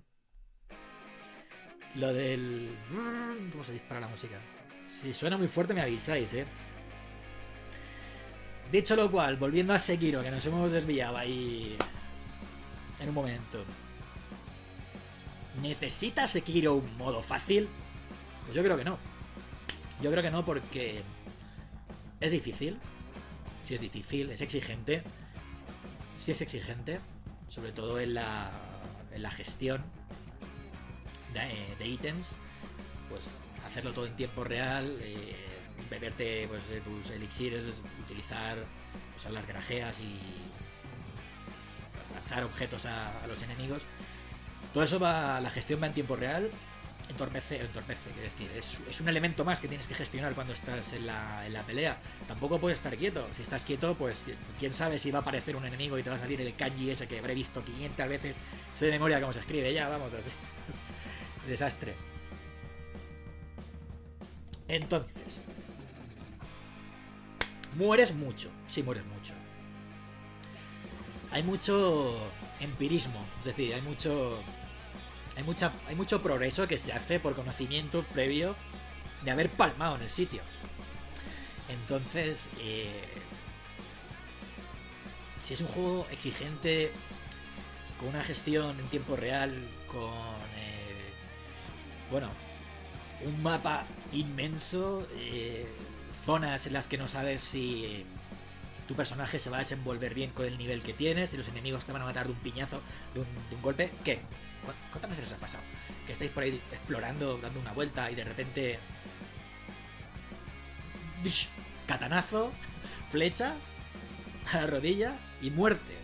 [1.95, 2.77] Lo del...
[3.53, 4.39] ¿Cómo se dispara la música?
[4.91, 6.47] Si suena muy fuerte me avisáis, eh.
[8.71, 11.77] Dicho lo cual, volviendo a Sekiro, que nos hemos desviado ahí
[13.01, 13.65] en un momento.
[15.61, 17.69] ¿Necesita Sekiro un modo fácil?
[18.45, 18.99] Pues yo creo que no.
[20.03, 21.03] Yo creo que no porque
[22.21, 22.79] es difícil.
[23.67, 25.03] Si es difícil, es exigente.
[26.25, 27.01] Si es exigente,
[27.49, 28.51] sobre todo en la,
[29.13, 29.83] en la gestión
[31.79, 32.33] de, ítems,
[33.09, 33.23] pues
[33.67, 35.37] hacerlo todo en tiempo real, eh,
[35.91, 37.65] beberte pues, tus elixires,
[38.05, 38.57] utilizar
[39.13, 40.19] pues, las grajeas y
[42.15, 43.83] lanzar objetos a, los enemigos.
[44.77, 46.51] Todo eso va, la gestión va en tiempo real.
[47.09, 48.51] Entorpece, entorpece, es decir,
[48.91, 51.97] es, un elemento más que tienes que gestionar cuando estás en la, en la pelea.
[52.29, 53.27] Tampoco puedes estar quieto.
[53.35, 54.27] Si estás quieto, pues
[54.59, 56.91] quién sabe si va a aparecer un enemigo y te va a salir el kanji
[56.91, 58.35] ese que habré visto 500 veces.
[58.79, 60.29] Sé de memoria cómo se escribe, ya, vamos, así.
[61.49, 61.95] Desastre.
[64.69, 65.39] Entonces,
[67.77, 69.33] mueres mucho, sí mueres mucho
[71.37, 72.17] hay mucho
[72.61, 74.39] empirismo, es decir, hay mucho
[75.37, 78.57] hay mucho progreso que se hace por conocimiento previo
[79.23, 80.43] de haber palmado en el sitio.
[81.69, 83.05] Entonces, eh,
[85.39, 86.93] si es un juego exigente
[87.99, 89.53] con una gestión en tiempo real,
[89.89, 90.11] con
[90.57, 91.13] eh,
[92.11, 92.29] bueno,
[93.25, 95.67] un mapa inmenso, eh,
[96.25, 98.05] zonas en las que no sabes si
[98.87, 101.85] tu personaje se va a desenvolver bien con el nivel que tienes y los enemigos
[101.85, 102.81] te van a matar de un piñazo,
[103.15, 103.91] de un, golpe.
[104.05, 104.21] ¿Qué?
[104.91, 105.65] ¿Cuántas veces os ha pasado?
[106.07, 108.79] Que estáis por ahí explorando, dando una vuelta y de repente...
[111.87, 112.53] Catanazo,
[113.11, 113.55] flecha
[114.53, 115.97] a la rodilla y muerte.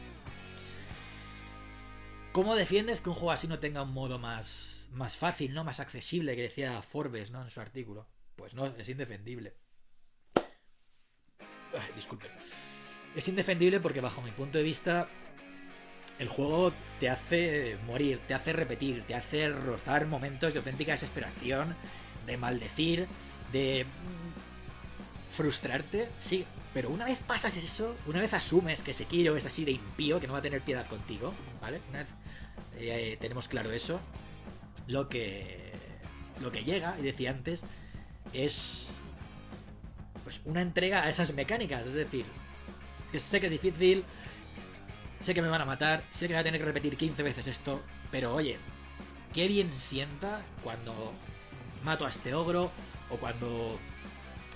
[2.33, 5.81] ¿Cómo defiendes que un juego así no tenga un modo más, más fácil, no más
[5.81, 7.43] accesible, que decía Forbes ¿no?
[7.43, 8.09] en su artículo?
[8.37, 9.55] Pues no, es indefendible.
[11.95, 12.29] disculpe.
[13.15, 15.09] Es indefendible porque bajo mi punto de vista
[16.19, 21.75] el juego te hace morir, te hace repetir, te hace rozar momentos de auténtica desesperación,
[22.27, 23.07] de maldecir,
[23.53, 26.45] de mm, frustrarte, sí,
[26.75, 30.27] pero una vez pasas eso, una vez asumes que Sekiro es así de impío, que
[30.27, 31.81] no va a tener piedad contigo, ¿vale?
[31.91, 32.09] Una vez
[32.79, 34.01] eh, tenemos claro eso,
[34.87, 35.73] lo que
[36.41, 37.63] lo que llega, y decía antes,
[38.33, 38.89] es
[40.25, 42.25] pues una entrega a esas mecánicas, es decir,
[43.11, 44.05] que sé que es difícil,
[45.23, 47.47] sé que me van a matar, sé que voy a tener que repetir 15 veces
[47.47, 47.81] esto,
[48.11, 48.59] pero oye,
[49.33, 51.13] qué bien sienta cuando
[51.85, 52.71] mato a este ogro
[53.11, 53.79] o cuando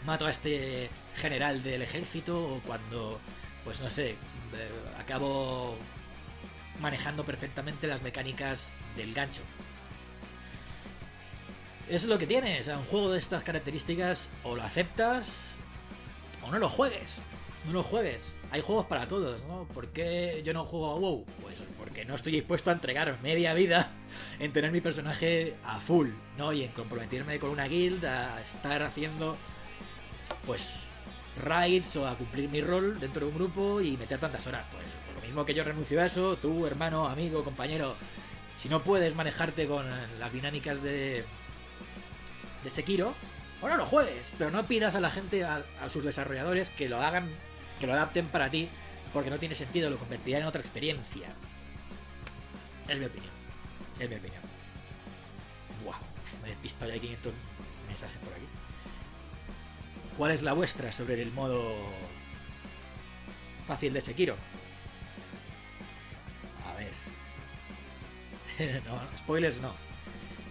[0.04, 3.20] mato a este general del ejército o cuando,
[3.64, 4.16] pues no sé, eh,
[4.98, 5.76] acabo
[6.80, 9.42] manejando perfectamente las mecánicas del gancho.
[11.88, 15.56] Es lo que tiene, un juego de estas características o lo aceptas
[16.42, 17.18] o no lo juegues.
[17.66, 18.34] No lo juegues.
[18.50, 19.66] Hay juegos para todos, ¿no?
[19.72, 21.24] ¿Por qué yo no juego a WoW?
[21.42, 23.90] Pues porque no estoy dispuesto a entregar media vida
[24.38, 26.52] en tener mi personaje a full, ¿no?
[26.52, 29.36] Y en comprometerme con una guild a estar haciendo,
[30.46, 30.80] pues,
[31.42, 34.64] raids o a cumplir mi rol dentro de un grupo y meter tantas horas.
[34.70, 37.94] Pues por lo mismo que yo renuncio a eso, tú, hermano, amigo, compañero,
[38.62, 39.86] si no puedes manejarte con
[40.18, 41.24] las dinámicas de,
[42.64, 43.14] de Sekiro,
[43.60, 47.00] o no lo juegues, pero no pidas a la gente, a, sus desarrolladores, que lo
[47.00, 47.28] hagan,
[47.80, 48.68] que lo adapten para ti,
[49.12, 51.28] porque no tiene sentido, lo convertirá en otra experiencia.
[52.88, 53.32] Es mi opinión.
[53.98, 54.42] Es mi opinión.
[55.84, 55.98] Buah,
[56.42, 57.32] me he despistado ya 500
[57.88, 58.46] mensajes por aquí.
[60.16, 61.74] ¿Cuál es la vuestra sobre el modo
[63.66, 64.36] fácil de Sekiro?
[66.66, 66.92] A ver.
[68.86, 69.74] no, spoilers no.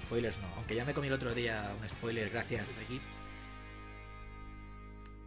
[0.03, 0.47] Spoilers no.
[0.57, 3.01] Aunque ya me comí el otro día un spoiler gracias, Ricky.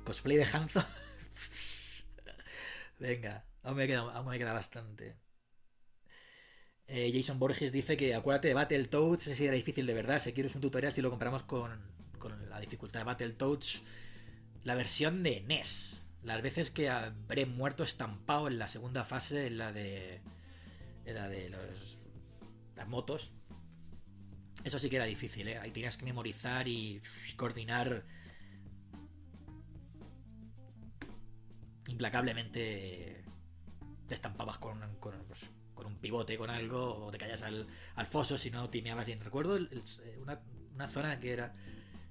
[0.05, 0.85] Cosplay de Hanzo.
[2.99, 5.17] Venga, aún me, queda, aún me queda bastante.
[6.87, 10.21] Eh, Jason Borges dice que acuérdate de Battletoads, ese sí era difícil de verdad.
[10.21, 11.71] Si quieres un tutorial si lo comparamos con,
[12.19, 13.83] con la dificultad de Battletoads
[14.65, 16.03] la versión de NES.
[16.23, 20.21] Las veces que habré muerto estampado en la segunda fase, en la de.
[21.05, 21.99] En la de los,
[22.77, 23.31] las motos.
[24.65, 25.59] Eso sí que era difícil, ¿eh?
[25.59, 27.01] Ahí tenías que memorizar y
[27.37, 28.05] coordinar
[31.88, 33.24] implacablemente
[34.07, 38.38] te estampabas con, pues, con, un pivote, con algo, o te caías al, al foso
[38.38, 39.20] si no timeabas bien.
[39.20, 39.59] Recuerdo
[40.20, 40.40] una,
[40.74, 41.55] una, zona que era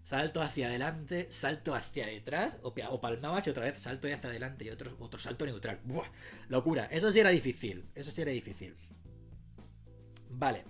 [0.04, 4.66] salto hacia adelante, salto hacia detrás, o, o palmabas y otra vez salto hacia adelante
[4.66, 5.80] y otro, otro salto neutral.
[5.84, 6.08] ¡Buah!
[6.50, 6.86] Locura.
[6.86, 7.90] Eso sí era difícil.
[7.96, 8.76] Eso sí era difícil.
[10.30, 10.66] Vale.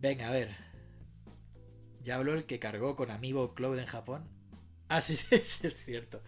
[0.00, 0.50] Venga, a ver.
[2.02, 4.28] Ya habló el que cargó con Amiibo Cloud en Japón.
[4.88, 6.22] Ah, sí, sí, es cierto.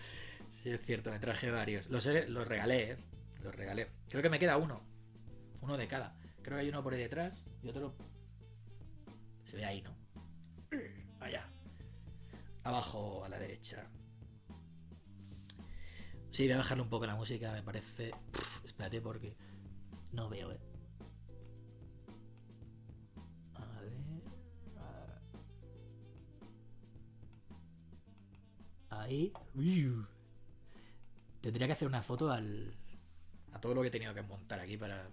[0.65, 1.91] Sí, es cierto, me traje varios.
[1.91, 2.97] Los, regalé, ¿eh?
[3.43, 3.87] Los regalé.
[4.09, 4.81] Creo que me queda uno.
[5.61, 6.17] Uno de cada.
[6.41, 7.93] Creo que hay uno por ahí detrás y otro...
[9.45, 9.95] Se ve ahí, ¿no?
[11.21, 11.45] Allá.
[12.63, 13.87] Abajo a la derecha.
[16.31, 18.13] Sí, voy a bajarle un poco la música, me parece.
[18.65, 19.37] espérate porque
[20.13, 20.61] no veo, eh.
[23.53, 23.93] A ver.
[28.89, 29.31] Ahí.
[31.45, 32.75] Tendría que hacer una foto al.
[33.53, 35.11] a todo lo que he tenido que montar aquí para.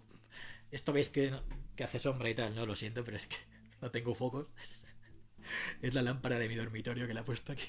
[0.71, 1.37] Esto veis que,
[1.75, 3.35] que hace sombra y tal, no lo siento, pero es que
[3.81, 4.47] no tengo focos.
[5.81, 7.65] Es la lámpara de mi dormitorio que la he puesto aquí.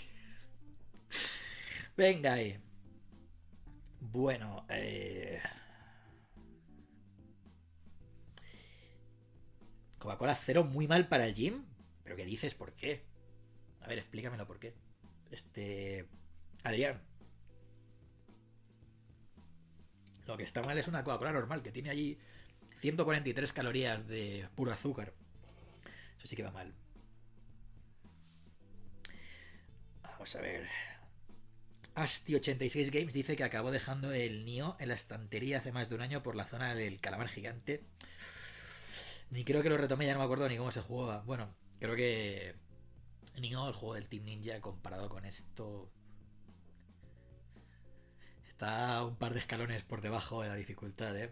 [1.97, 2.61] Venga ahí.
[3.99, 5.41] Bueno, eh...
[9.99, 11.65] Coca-Cola cero muy mal para el gym.
[12.05, 12.55] ¿Pero qué dices?
[12.55, 13.03] ¿Por qué?
[13.81, 14.75] A ver, explícamelo por qué.
[15.33, 16.07] Este...
[16.63, 17.12] Adrián.
[20.27, 22.19] Lo que está mal es una Coca-Cola normal, que tiene allí
[22.81, 25.13] 143 calorías de puro azúcar.
[26.17, 26.73] Eso sí que va mal.
[30.03, 30.69] Vamos a ver.
[31.95, 36.01] Asti86 Games dice que acabó dejando el Nio en la estantería hace más de un
[36.01, 37.85] año por la zona del calamar gigante.
[39.31, 41.23] Ni creo que lo retomé, ya no me acuerdo ni cómo se jugaba.
[41.23, 42.55] Bueno, creo que
[43.41, 45.91] Nio, el juego del Team Ninja, comparado con esto,
[48.63, 51.31] está un par de escalones por debajo de la dificultad, ¿eh?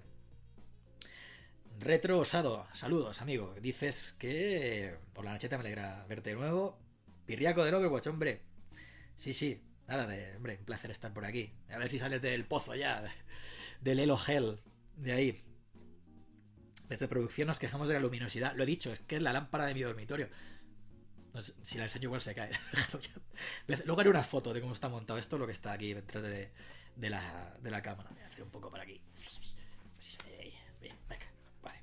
[1.79, 3.55] Retro Osado, saludos, amigo.
[3.63, 6.77] Dices que por la nacheta me alegra verte de nuevo.
[7.27, 8.43] Pirriaco del Overwatch, hombre.
[9.17, 9.63] Sí, sí.
[9.87, 11.53] nada de, hombre, un placer estar por aquí.
[11.71, 13.05] A ver si sales del pozo ya,
[13.81, 14.59] del Elo Hell,
[14.97, 15.41] de ahí.
[16.89, 18.57] Desde producción nos quejamos de la luminosidad.
[18.57, 20.29] Lo he dicho, es que es la lámpara de mi dormitorio.
[21.63, 22.51] si la enseño igual se cae.
[23.85, 26.51] Luego haré una foto de cómo está montado esto, lo que está aquí detrás de,
[27.09, 28.11] la, de la cámara.
[28.11, 29.01] Voy a hacer un poco para aquí.
[29.99, 30.55] Así se ve ahí.
[30.81, 31.27] Bien, venga,
[31.63, 31.79] vale.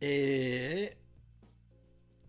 [0.00, 0.98] Eh,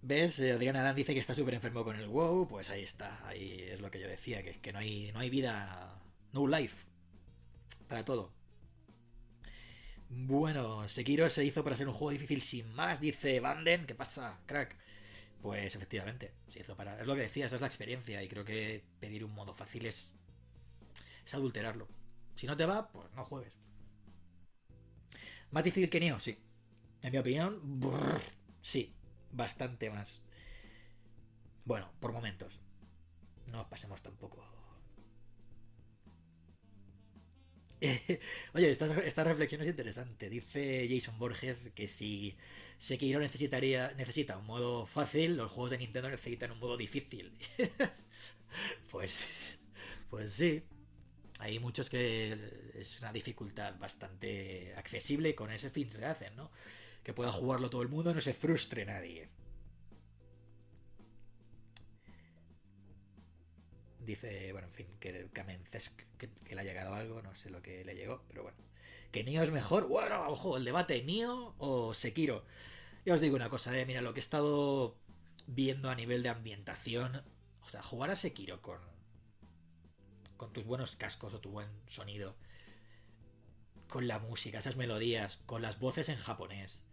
[0.01, 0.39] ¿Ves?
[0.39, 2.47] Eh, Adriana Adán dice que está súper enfermo con el WoW.
[2.47, 3.27] Pues ahí está.
[3.27, 5.99] Ahí es lo que yo decía, que, que no, hay, no hay vida.
[6.31, 6.85] No life.
[7.89, 8.31] Para todo.
[10.09, 13.85] Bueno, Sekiro se hizo para ser un juego difícil sin más, dice Banden.
[13.85, 14.75] ¿Qué pasa, crack?
[15.41, 16.99] Pues efectivamente, se hizo para.
[17.01, 18.23] Es lo que decía, esa es la experiencia.
[18.23, 20.13] Y creo que pedir un modo fácil es.
[21.27, 21.87] Es adulterarlo.
[22.35, 23.53] Si no te va, pues no juegues.
[25.51, 26.19] ¿Más difícil que Neo?
[26.19, 26.39] Sí.
[27.01, 27.61] En mi opinión,
[28.61, 28.95] sí
[29.31, 30.21] bastante más.
[31.65, 32.61] Bueno, por momentos.
[33.47, 34.45] No pasemos tampoco.
[38.53, 40.29] Oye, esta, reflexión es interesante.
[40.29, 42.35] Dice Jason Borges que si
[42.77, 47.37] Sekiro necesitaría, necesita un modo fácil, los juegos de Nintendo necesitan un modo difícil.
[48.91, 49.27] pues,
[50.09, 50.63] pues sí.
[51.39, 56.51] Hay muchos que es una dificultad bastante accesible con ese fin se hacen, ¿no?
[57.07, 59.29] que pueda jugarlo todo el mundo, no se frustre nadie.
[64.01, 67.85] Dice, bueno, en fin, que Kamencesk, que, le ha llegado algo, no sé lo que
[67.85, 68.57] le llegó, pero bueno.
[69.09, 69.87] ¿Que Nio es mejor?
[69.87, 72.43] Bueno, ojo, el debate, ¿Nio o Sekiro?
[73.05, 74.97] Ya os digo una cosa, eh, mira, lo que he estado
[75.45, 77.23] viendo a nivel de ambientación,
[77.61, 78.81] o sea, jugar a Sekiro con,
[80.37, 82.35] con tus buenos cascos o tu buen sonido,
[83.87, 86.83] con la música, esas melodías, con las voces en japonés,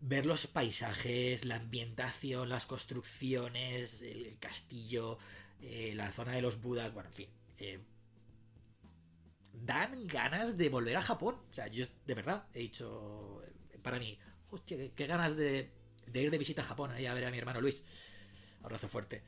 [0.00, 5.18] ver los paisajes, la ambientación, las construcciones, el, castillo,
[5.60, 7.28] eh, la zona de los Budas, bueno, en fin.
[7.58, 7.80] Eh,
[9.52, 11.36] dan ganas de volver a Japón.
[11.50, 13.42] O sea, yo de verdad he dicho,
[13.82, 14.18] para mí,
[14.50, 15.70] hostia, qué, ganas de,
[16.12, 17.82] ir de visita a Japón ahí a ver a mi hermano Luis.
[18.62, 19.22] Abrazo fuerte.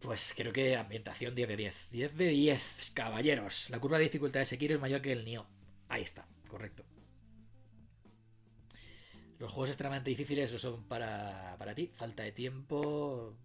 [0.00, 1.90] Pues creo que ambientación 10 de 10.
[1.90, 3.70] 10 de 10, caballeros.
[3.70, 5.46] La curva de dificultad de Sekiro es mayor que el Nioh.
[5.88, 6.84] Ahí está, correcto.
[9.38, 11.90] Los juegos extremadamente difíciles no son para, para ti.
[11.94, 13.36] Falta de tiempo.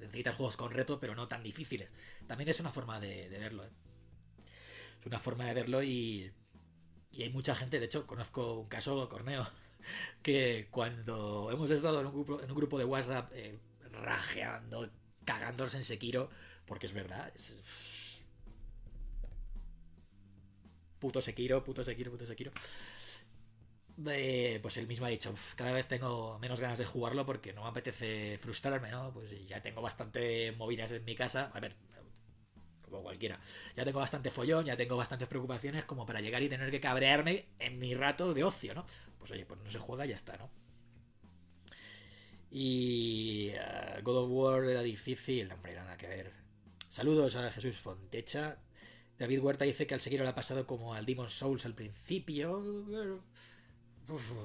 [0.00, 1.90] Necesitas juegos con reto, pero no tan difíciles.
[2.26, 3.64] También es una forma de, verlo.
[3.64, 3.70] ¿eh?
[5.00, 6.32] Es una forma de verlo y,
[7.12, 7.78] y hay mucha gente.
[7.78, 9.46] De hecho, conozco un caso, Corneo,
[10.22, 13.58] que cuando hemos estado en un grupo, en un grupo de WhatsApp eh,
[14.02, 14.90] rajeando,
[15.24, 16.30] cagándonos en Sekiro,
[16.66, 17.32] porque es verdad.
[17.34, 17.62] Es,
[20.98, 22.52] puto Sekiro, puto Sekiro, puto Sekiro
[24.62, 27.68] pues él mismo ha dicho, cada vez tengo menos ganas de jugarlo porque no me
[27.68, 29.12] apetece frustrarme, ¿no?
[29.12, 31.50] Pues ya tengo bastante movidas en mi casa.
[31.54, 31.74] A ver,
[32.82, 33.40] como cualquiera.
[33.74, 37.46] Ya tengo bastante follón, ya tengo bastantes preocupaciones como para llegar y tener que cabrearme
[37.58, 38.84] en mi rato de ocio, ¿no?
[39.18, 40.50] Pues oye, pues no se juega y ya está, ¿no?
[42.58, 46.32] Y uh, God of War era difícil, hombre, nada que ver.
[46.88, 48.56] Saludos a Jesús Fontecha.
[49.18, 53.22] David Huerta dice que al seguir lo ha pasado como al Demon Souls al principio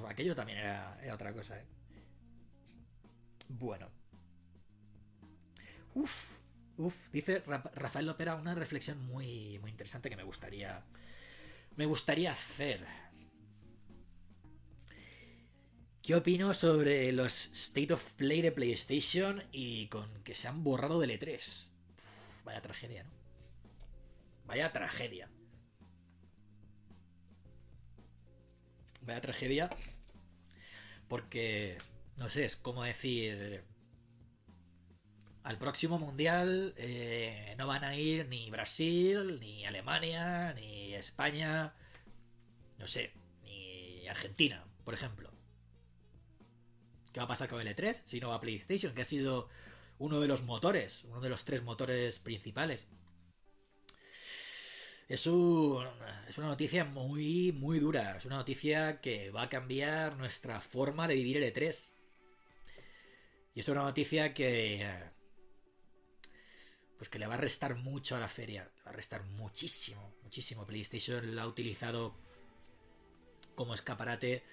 [0.09, 1.65] aquello también era, otra cosa, ¿eh?
[3.47, 3.87] Bueno.
[5.93, 6.39] Uf,
[6.79, 7.41] uf, dice
[7.75, 10.83] Rafael Lopera una reflexión muy, muy interesante que me gustaría,
[11.77, 12.85] me gustaría hacer.
[16.01, 20.99] ¿Qué opino sobre los State of Play de PlayStation y con que se han borrado
[20.99, 21.69] del E3?
[22.43, 23.11] vaya tragedia, ¿no?
[24.45, 25.29] Vaya tragedia.
[29.01, 29.69] Vaya tragedia.
[31.07, 31.77] Porque,
[32.17, 33.63] no sé, es como decir...
[35.43, 41.73] Al próximo mundial eh, no van a ir ni Brasil, ni Alemania, ni España,
[42.77, 43.11] no sé,
[43.43, 45.31] ni Argentina, por ejemplo.
[47.11, 49.49] ¿Qué va a pasar con el E3 si no va a PlayStation, que ha sido
[49.99, 52.87] uno de los motores, uno de los tres motores principales?
[55.11, 58.15] Es, es una noticia muy, muy dura.
[58.17, 61.91] Es una noticia que va a cambiar nuestra forma de vivir el E3.
[63.53, 64.89] Y es una noticia que.
[66.97, 68.71] Pues que le va a restar mucho a la feria.
[68.77, 70.65] Le va a restar muchísimo, muchísimo.
[70.65, 72.15] PlayStation la ha utilizado
[73.55, 74.45] como escaparate,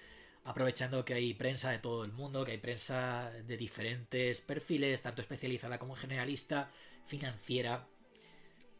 [0.43, 5.21] aprovechando que hay prensa de todo el mundo, que hay prensa de diferentes perfiles, tanto
[5.21, 6.69] especializada como generalista,
[7.05, 7.87] financiera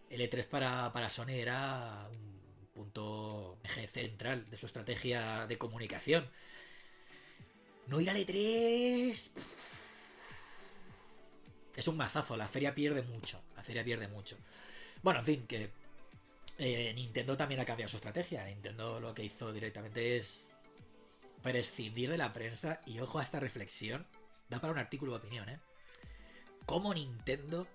[0.10, 2.40] el E3 para, para Sony era un
[2.74, 3.60] punto
[3.94, 6.28] central de su estrategia de comunicación.
[7.88, 9.30] No ir al E3.
[11.76, 12.38] es un mazazo.
[12.38, 13.42] La feria pierde mucho.
[13.56, 14.38] La feria pierde mucho.
[15.02, 15.72] Bueno, en fin, que
[16.58, 18.46] eh, Nintendo también ha cambiado su estrategia.
[18.46, 20.46] Nintendo lo que hizo directamente es
[21.42, 22.82] prescindir de la prensa.
[22.86, 24.06] Y ojo a esta reflexión.
[24.50, 25.60] Da para un artículo de opinión, ¿eh?
[26.66, 27.68] Cómo Nintendo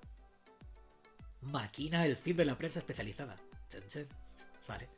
[1.41, 3.37] maquina el feed de la prensa especializada.
[4.67, 4.89] Vale.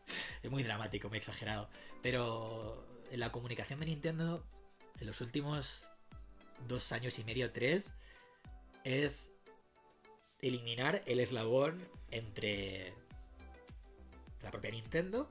[0.43, 1.69] Es muy dramático, muy exagerado.
[2.03, 4.45] Pero en la comunicación de Nintendo,
[5.01, 5.87] en los últimos
[6.69, 7.93] dos años y medio, tres,
[8.85, 9.31] es
[10.41, 11.79] eliminar el eslabón
[12.11, 12.95] entre
[14.43, 15.29] la propia Nintendo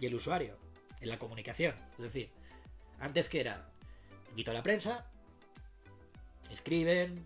[0.00, 0.67] y el usuario
[1.00, 1.74] en la comunicación.
[1.92, 2.30] Es decir,
[3.00, 3.70] antes que era,
[4.30, 5.06] invito a la prensa,
[6.50, 7.24] escriben,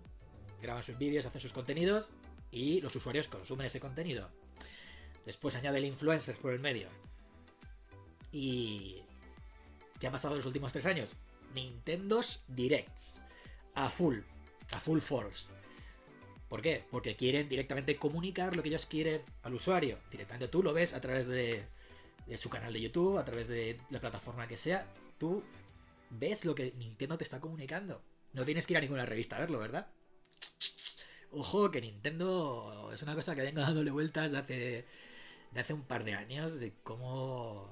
[0.60, 2.10] graban sus vídeos, hacen sus contenidos
[2.50, 4.30] y los usuarios consumen ese contenido.
[5.24, 6.88] Después añade el influencer por el medio.
[8.32, 9.02] Y...
[10.00, 11.10] ¿Qué ha pasado en los últimos tres años?
[11.54, 13.22] Nintendo's Directs.
[13.74, 14.18] A full.
[14.72, 15.52] A full force.
[16.48, 16.84] ¿Por qué?
[16.90, 19.98] Porque quieren directamente comunicar lo que ellos quieren al usuario.
[20.10, 21.64] Directamente tú lo ves a través de,
[22.26, 24.86] de su canal de YouTube, a través de la plataforma que sea.
[25.18, 25.42] Tú
[26.10, 28.02] ves lo que Nintendo te está comunicando.
[28.32, 29.88] No tienes que ir a ninguna revista a verlo, ¿verdad?
[31.30, 34.86] Ojo, que Nintendo es una cosa que vengo dándole vueltas de hace,
[35.50, 37.70] de hace un par de años, de cómo,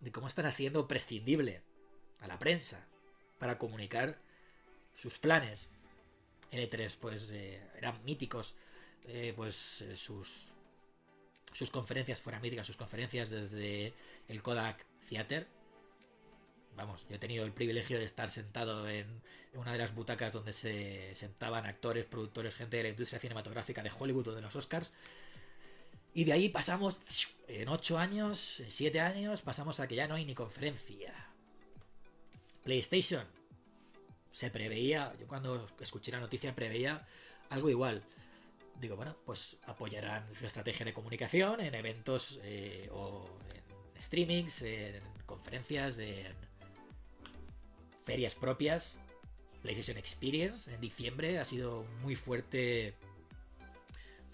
[0.00, 1.62] de cómo están haciendo prescindible
[2.20, 2.86] a la prensa
[3.38, 4.18] para comunicar
[4.96, 5.68] sus planes.
[6.52, 8.54] N3, pues eh, eran míticos,
[9.06, 10.48] eh, pues eh, sus,
[11.54, 13.94] sus conferencias fueran míticas, sus conferencias desde
[14.28, 15.48] el Kodak Theater,
[16.76, 19.06] vamos, yo he tenido el privilegio de estar sentado en
[19.54, 23.92] una de las butacas donde se sentaban actores, productores, gente de la industria cinematográfica de
[23.96, 24.90] Hollywood o de los Oscars.
[26.12, 27.00] Y de ahí pasamos,
[27.48, 31.12] en 8 años, en 7 años, pasamos a que ya no hay ni conferencia.
[32.62, 33.26] PlayStation.
[34.32, 37.06] Se preveía, yo cuando escuché la noticia preveía
[37.50, 38.02] algo igual.
[38.80, 45.02] Digo, bueno, pues apoyarán su estrategia de comunicación en eventos eh, o en streamings, en
[45.26, 46.34] conferencias, en
[48.04, 48.96] ferias propias.
[49.62, 52.94] PlayStation Experience en diciembre ha sido muy fuerte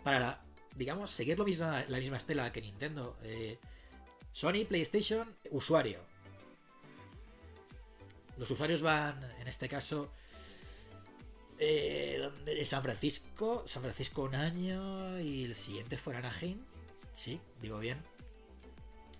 [0.03, 0.43] para,
[0.74, 3.16] digamos, seguir lo misma, la misma estela que Nintendo.
[3.22, 3.59] Eh,
[4.32, 6.01] Sony, PlayStation, usuario.
[8.36, 10.11] Los usuarios van, en este caso,
[11.61, 13.65] eh, San Francisco.
[13.67, 16.59] San Francisco un año y el siguiente fue Anaheim.
[17.13, 17.99] Sí, digo bien.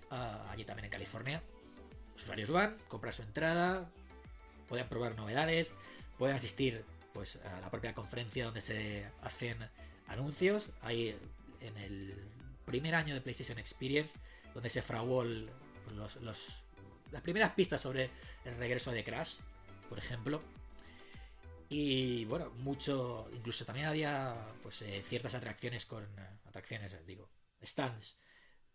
[0.09, 1.41] Ah, allí también en California.
[2.13, 3.89] Los usuarios van, compran su entrada,
[4.67, 5.73] pueden probar novedades,
[6.17, 6.83] pueden asistir
[7.13, 9.57] pues a la propia conferencia donde se hacen
[10.07, 10.69] anuncios.
[10.81, 11.15] Ahí
[11.61, 12.15] en el
[12.65, 14.15] primer año de PlayStation Experience,
[14.53, 16.17] donde se fraguó pues,
[17.11, 18.09] las primeras pistas sobre
[18.45, 19.35] el regreso de Crash,
[19.89, 20.41] por ejemplo.
[21.73, 26.05] Y bueno, mucho, incluso también había pues eh, ciertas atracciones con,
[26.45, 27.29] atracciones, digo,
[27.63, 28.19] stands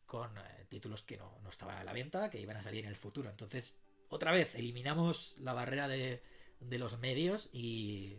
[0.06, 2.90] con eh, títulos que no, no estaban a la venta, que iban a salir en
[2.90, 3.28] el futuro.
[3.28, 3.76] Entonces
[4.08, 6.22] otra vez eliminamos la barrera de,
[6.60, 8.16] los medios y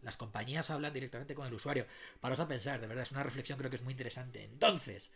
[0.00, 1.86] las compañías hablan directamente con el usuario.
[2.20, 4.42] Paros a pensar, de verdad, es una reflexión creo que es muy interesante.
[4.42, 5.10] Entonces,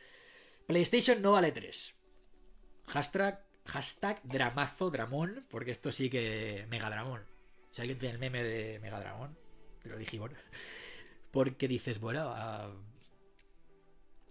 [0.67, 1.95] PlayStation no vale 3.
[2.89, 7.32] Hashtag, hashtag dramazo dramón, porque esto sí que Mega Dramón.
[7.73, 9.37] Si alguien tiene el meme de Mega Dramón,
[9.85, 10.31] lo dijimos.
[11.31, 12.71] Porque dices, bueno, ah,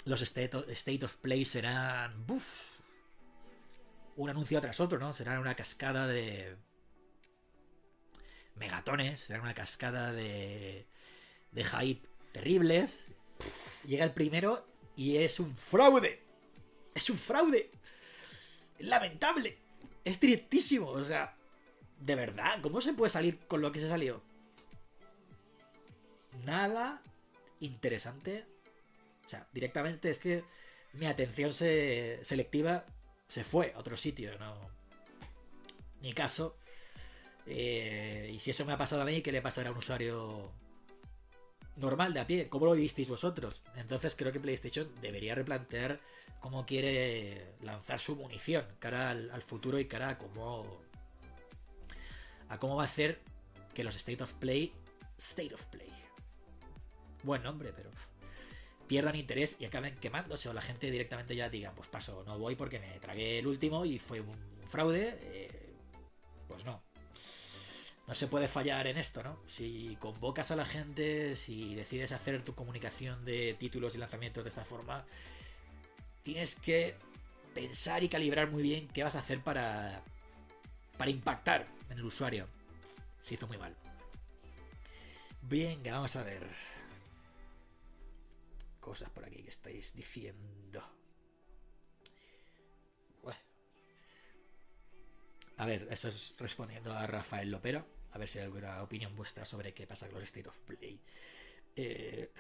[0.06, 0.56] los state
[1.04, 2.26] of, Play serán...
[4.16, 5.12] Un anuncio tras otro, ¿no?
[5.14, 6.56] Será una cascada de
[8.56, 10.86] megatones, será una cascada de,
[11.52, 13.06] de hype terribles.
[13.88, 16.22] llega el primero y es un fraude.
[16.94, 17.72] Es un fraude.
[18.80, 19.58] Lamentable.
[20.06, 20.89] Es tristísimo.
[20.89, 21.36] O sea,
[22.02, 24.22] de verdad, ¿cómo se puede salir con lo que se salió?
[26.45, 27.02] Nada
[27.60, 28.45] interesante.
[29.26, 30.43] O sea, directamente es que
[30.93, 32.86] mi atención se selectiva
[33.28, 34.56] se fue a otro sitio, no.
[36.02, 36.58] Ni caso.
[37.45, 40.52] Eh, y si eso me ha pasado a mí, ¿qué le pasará a un usuario
[41.78, 42.49] normal de a pie?
[42.49, 43.62] ¿Cómo lo visteis vosotros?
[43.78, 45.99] Entonces creo que PlayStation debería replantear
[46.41, 50.82] cómo quiere lanzar su munición cara al, futuro y cara a cómo.
[52.52, 53.20] A cómo va a hacer
[53.74, 54.74] que los State of Play.
[55.18, 55.89] State of Play.
[57.24, 57.89] Buen nombre, pero
[58.88, 62.56] pierdan interés y acaben quemándose o la gente directamente ya diga, pues paso, no voy
[62.56, 64.36] porque me tragué el último y fue un
[64.70, 65.74] fraude, eh,
[66.47, 66.84] pues no.
[68.08, 69.39] No se puede fallar en esto, ¿no?
[69.47, 74.49] Si convocas a la gente, si decides hacer tu comunicación de títulos y lanzamientos de
[74.49, 75.06] esta forma,
[76.24, 76.95] tienes que
[77.54, 80.04] pensar y calibrar muy bien qué vas a hacer para,
[80.97, 82.48] para impactar en el usuario.
[83.24, 83.76] Se hizo muy mal.
[85.44, 86.48] Venga, vamos a ver.
[88.80, 90.82] Cosas por aquí que estáis diciendo.
[95.58, 97.86] A ver, eso es respondiendo a Rafael Lopero.
[98.14, 101.00] A ver si hay alguna opinión vuestra sobre qué pasa con los State of Play.
[101.76, 102.32] Eh,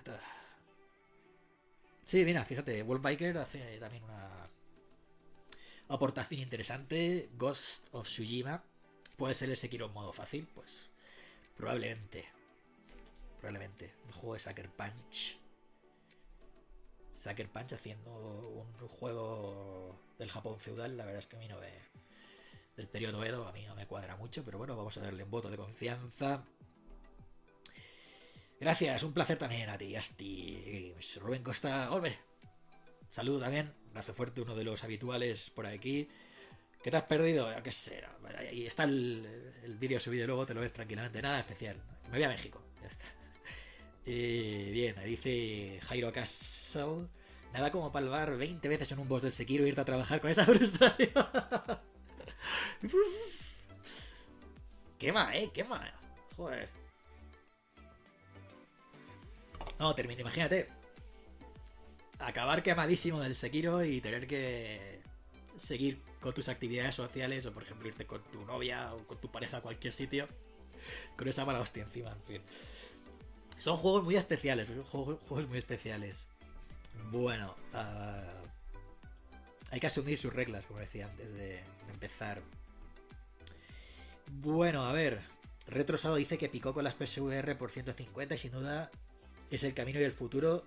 [2.03, 4.49] sí, mira, fíjate, World Biker hace también una
[5.89, 7.29] aportación interesante.
[7.33, 8.63] Ghost of Tsushima.
[9.21, 10.89] Puede ser el Sekiro en modo fácil, pues
[11.55, 12.27] probablemente.
[13.39, 13.93] Probablemente.
[14.07, 15.37] El juego de Sucker Punch.
[17.13, 21.59] Sucker Punch haciendo un juego del Japón feudal, la verdad es que a mí no
[21.59, 21.71] ve
[22.75, 25.29] del periodo Edo, a mí no me cuadra mucho, pero bueno, vamos a darle un
[25.29, 26.43] voto de confianza.
[28.59, 30.95] Gracias, un placer también a ti, Asti.
[31.19, 32.17] Rubén Costa, Olver.
[33.11, 36.09] Saludo también, brazo fuerte, uno de los habituales por aquí.
[36.83, 37.49] ¿Qué te has perdido?
[37.63, 38.15] ¿Qué será?
[38.37, 41.21] Ahí está el, el vídeo subido luego, te lo ves tranquilamente.
[41.21, 41.77] Nada especial.
[42.05, 42.61] Me voy a México.
[42.81, 43.05] Ya está.
[44.05, 47.07] Bien, dice Jairo Castle.
[47.53, 50.31] Nada como palvar 20 veces en un boss del Sekiro e irte a trabajar con
[50.31, 51.11] esa frustración.
[54.97, 55.93] quema, eh, quema.
[56.35, 56.69] Joder.
[59.79, 60.67] No, termina, imagínate.
[62.19, 65.00] Acabar quemadísimo del Sekiro y tener que
[65.61, 69.31] seguir con tus actividades sociales o por ejemplo irte con tu novia o con tu
[69.31, 70.27] pareja a cualquier sitio
[71.15, 72.41] con esa mala hostia encima, en fin.
[73.57, 76.27] Son juegos muy especiales, juegos, juegos muy especiales.
[77.11, 78.47] Bueno, uh,
[79.71, 82.41] hay que asumir sus reglas, como decía antes de empezar.
[84.31, 85.21] Bueno, a ver.
[85.67, 88.91] Retrosado dice que picó con las PSVR por 150 y sin duda
[89.51, 90.65] es el camino y el futuro.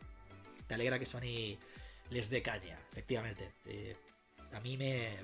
[0.67, 1.59] Te alegra que Sony
[2.11, 3.53] les dé caña, efectivamente.
[3.67, 3.97] Eh,
[4.55, 5.17] a mí me,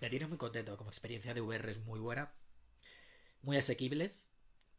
[0.00, 0.76] me tiene muy contento.
[0.76, 2.32] Como experiencia de VR es muy buena.
[3.42, 4.24] Muy asequibles.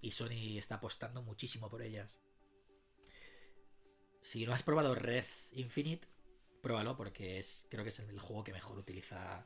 [0.01, 2.19] Y Sony está apostando muchísimo por ellas.
[4.21, 6.07] Si no has probado Red Infinite,
[6.61, 9.45] pruébalo porque es creo que es el juego que mejor utiliza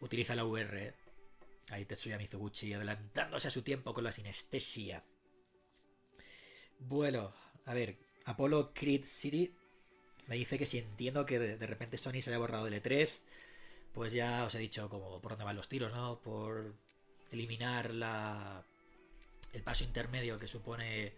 [0.00, 0.94] utiliza la VR.
[1.70, 5.04] Ahí Tetsuya Mizuguchi adelantándose a su tiempo con la sinestesia.
[6.78, 7.32] Bueno,
[7.66, 9.54] a ver, Apollo Creed City
[10.28, 13.20] me dice que si entiendo que de, repente Sony se haya borrado del E3,
[13.94, 16.20] pues ya os he dicho como por dónde van los tiros, ¿no?
[16.20, 16.74] Por
[17.32, 18.64] eliminar la
[19.54, 21.14] el paso intermedio que supone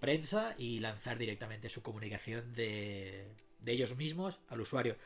[0.00, 3.26] prensa y lanzar directamente su comunicación de,
[3.60, 4.96] de ellos mismos al usuario.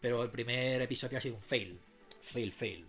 [0.00, 1.80] Pero el primer episodio ha sido un fail.
[2.22, 2.86] Fail, fail.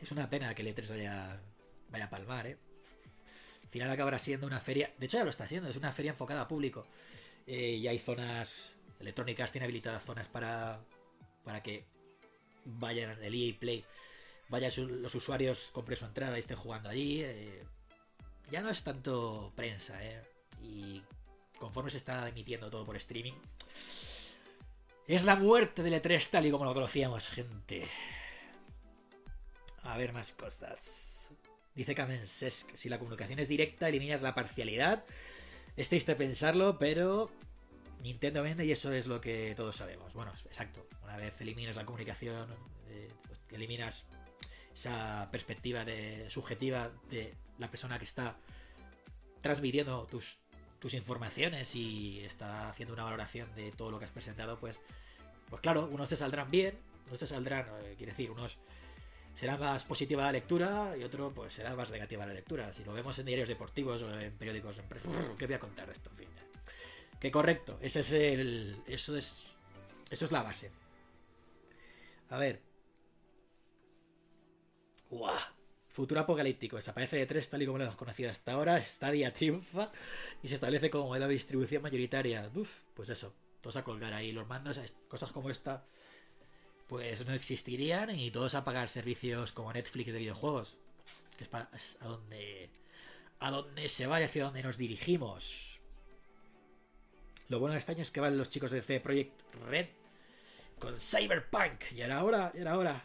[0.00, 1.40] Es una pena que el E3 vaya,
[1.90, 2.56] vaya a palmar, ¿eh?
[3.70, 4.92] Al final acabará siendo una feria.
[4.98, 6.88] De hecho, ya lo está siendo, es una feria enfocada a público.
[7.46, 8.74] Eh, y hay zonas.
[8.98, 10.80] Electrónicas tiene habilitadas zonas para.
[11.44, 11.84] para que
[12.64, 13.84] vayan el EA Play.
[14.48, 17.22] Vayan los usuarios, compren su entrada y estén jugando allí.
[17.22, 17.62] Eh,
[18.50, 20.20] ya no es tanto prensa, ¿eh?
[20.60, 21.00] Y
[21.56, 23.34] conforme se está emitiendo todo por streaming.
[25.06, 27.86] Es la muerte del E3 tal y como lo conocíamos, gente.
[29.84, 31.19] A ver más cosas.
[31.74, 35.04] Dice Kamensesk, si la comunicación es directa, eliminas la parcialidad.
[35.76, 37.30] Es triste pensarlo, pero
[38.02, 40.12] Nintendo vende y eso es lo que todos sabemos.
[40.12, 40.86] Bueno, exacto.
[41.04, 42.48] Una vez eliminas la comunicación,
[42.88, 44.04] eh, pues eliminas
[44.74, 48.36] esa perspectiva de, subjetiva de la persona que está
[49.40, 50.38] transmitiendo tus,
[50.78, 54.80] tus informaciones y está haciendo una valoración de todo lo que has presentado, pues,
[55.48, 58.58] pues claro, unos te saldrán bien, unos te saldrán, eh, quiere decir, unos
[59.40, 62.74] será más positiva la lectura y otro pues será más negativa la lectura.
[62.74, 64.76] Si lo vemos en diarios deportivos o en periódicos.
[65.38, 66.10] ¿qué voy a contar de esto?
[66.10, 66.28] En fin,
[67.18, 69.44] que correcto, ese es el, eso es,
[70.10, 70.70] eso es la base.
[72.28, 72.60] A ver.
[75.08, 75.34] ¡Guau!
[75.88, 76.76] Futuro apocalíptico.
[76.76, 78.80] Desaparece de tres tal y como lo hemos conocido hasta ahora.
[78.82, 79.90] Stadia triunfa
[80.42, 82.50] y se establece como modelo de distribución mayoritaria.
[82.54, 83.34] Uf, pues eso.
[83.62, 84.78] Todos a colgar ahí los mandos.
[85.08, 85.86] Cosas como esta
[86.90, 90.74] pues no existirían y todos a pagar servicios como Netflix de videojuegos.
[91.38, 92.68] Que es, a donde
[93.38, 95.78] a donde se vaya, hacia donde nos dirigimos.
[97.48, 99.86] Lo bueno de este año es que van los chicos de C Project Red
[100.80, 101.92] con Cyberpunk.
[101.92, 103.04] Y era hora, era hora.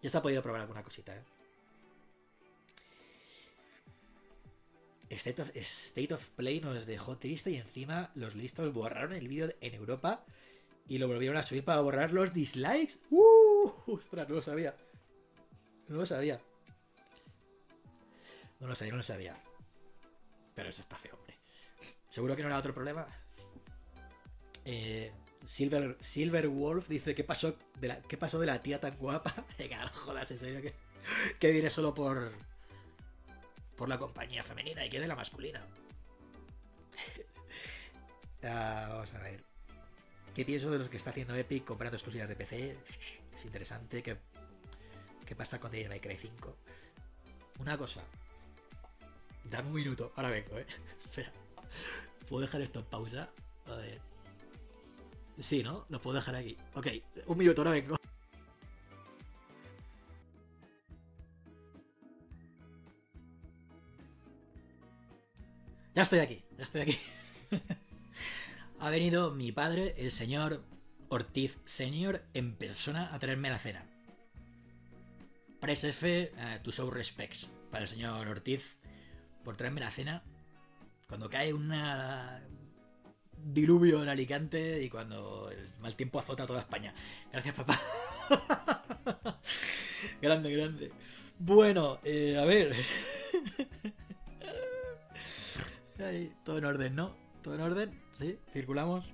[0.00, 1.24] Ya se ha podido probar alguna cosita, ¿eh?
[5.10, 9.52] State of, State of Play nos dejó triste y encima los listos borraron el vídeo
[9.60, 10.24] en Europa
[10.88, 12.98] y lo volvieron a subir para borrar los dislikes.
[13.10, 13.70] ¡Uh!
[13.86, 14.28] ¡Ostras!
[14.28, 14.74] No lo sabía.
[15.88, 16.40] No lo sabía.
[18.60, 19.36] No lo sabía, no lo sabía.
[20.54, 21.38] Pero eso está feo, hombre.
[22.10, 23.06] Seguro que no era otro problema.
[24.64, 25.12] Eh,
[25.44, 29.46] Silver, Silver Wolf dice: ¿qué pasó, de la, ¿Qué pasó de la tía tan guapa?
[29.58, 30.72] Venga, jodas, en serio,
[31.38, 32.32] que, viene solo por.
[33.76, 35.60] por la compañía femenina y que de la masculina.
[38.42, 39.45] Ah, vamos a ver.
[40.36, 42.76] ¿Qué pienso de los que está haciendo Epic comprando exclusivas de PC?
[43.34, 44.02] Es interesante.
[44.02, 44.18] ¿Qué,
[45.24, 46.54] qué pasa con Devil May Cry 5?
[47.60, 48.02] Una cosa.
[49.44, 50.12] Dame un minuto.
[50.14, 50.66] Ahora vengo, eh.
[51.04, 51.32] Espera.
[52.28, 53.30] ¿Puedo dejar esto en pausa?
[53.64, 53.98] A ver.
[55.40, 55.86] Sí, ¿no?
[55.88, 56.54] Lo puedo dejar aquí.
[56.74, 56.88] Ok,
[57.28, 57.96] un minuto, ahora vengo.
[65.94, 66.98] Ya estoy aquí, ya estoy aquí.
[68.86, 70.62] ha venido mi padre, el señor
[71.08, 73.84] Ortiz Senior, en persona a traerme la cena.
[75.58, 78.76] Press F, uh, to show respects para el señor Ortiz
[79.42, 80.22] por traerme la cena.
[81.08, 82.40] Cuando cae una
[83.42, 86.94] diluvio en Alicante y cuando el mal tiempo azota toda España.
[87.32, 87.80] Gracias, papá.
[90.22, 90.92] grande, grande.
[91.40, 92.72] Bueno, eh, a ver.
[96.44, 97.25] Todo en orden, ¿no?
[97.46, 98.00] ¿Todo en orden?
[98.12, 98.40] ¿Sí?
[98.52, 99.04] ¿Circulamos?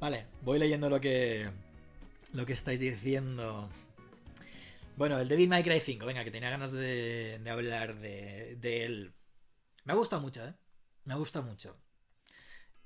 [0.00, 1.50] Vale, voy leyendo lo que.
[2.32, 3.68] Lo que estáis diciendo.
[4.96, 9.12] Bueno, el Devil May Cry 5, venga, que tenía ganas de, hablar de, de, él.
[9.84, 10.54] Me ha gustado mucho, ¿eh?
[11.04, 11.76] Me ha gustado mucho.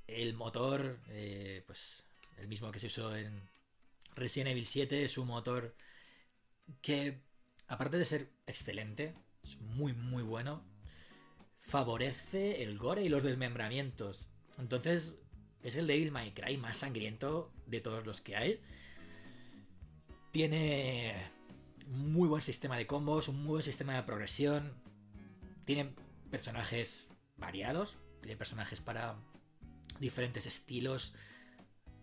[0.09, 2.03] El motor, eh, pues
[2.37, 3.49] el mismo que se usó en
[4.17, 5.77] Resident Evil 7, es un motor
[6.83, 7.23] que,
[7.69, 10.65] aparte de ser excelente, es muy, muy bueno
[11.61, 14.30] favorece el gore y los desmembramientos.
[14.61, 15.17] Entonces,
[15.63, 18.61] es el Devil May Cry más sangriento de todos los que hay.
[20.33, 21.15] Tiene
[21.87, 24.73] muy buen sistema de combos, un muy buen sistema de progresión.
[25.65, 25.93] Tiene
[26.31, 29.17] personajes variados, tiene personajes para
[29.99, 31.13] diferentes estilos,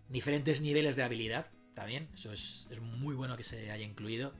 [0.08, 2.08] diferentes niveles de habilidad también.
[2.14, 4.34] Eso es, es muy bueno que se haya incluido.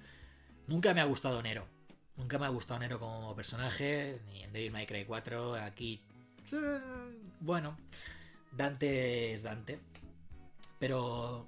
[0.66, 1.66] Nunca me ha gustado Nero.
[2.16, 6.02] Nunca me ha gustado Nero como personaje, ni en Devil May Cry 4, aquí...
[7.40, 7.76] Bueno,
[8.52, 9.80] Dante es Dante.
[10.78, 11.46] Pero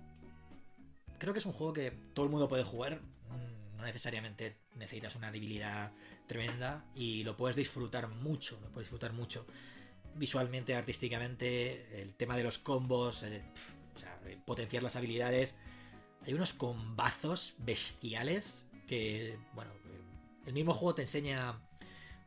[1.19, 3.01] creo que es un juego que todo el mundo puede jugar.
[3.77, 5.93] No necesariamente necesitas una debilidad
[6.27, 9.47] tremenda y lo puedes disfrutar mucho, lo puedes disfrutar mucho.
[10.15, 13.43] Visualmente, artísticamente, el tema de los combos, el,
[13.95, 15.55] o sea, potenciar las habilidades.
[16.27, 19.71] Hay unos combazos bestiales que, bueno,
[20.47, 21.59] el mismo juego te enseña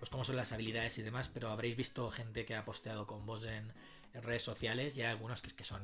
[0.03, 3.45] pues cómo son las habilidades y demás, pero habréis visto gente que ha posteado combos
[3.45, 3.71] en,
[4.13, 5.81] en redes sociales y hay algunos que, que son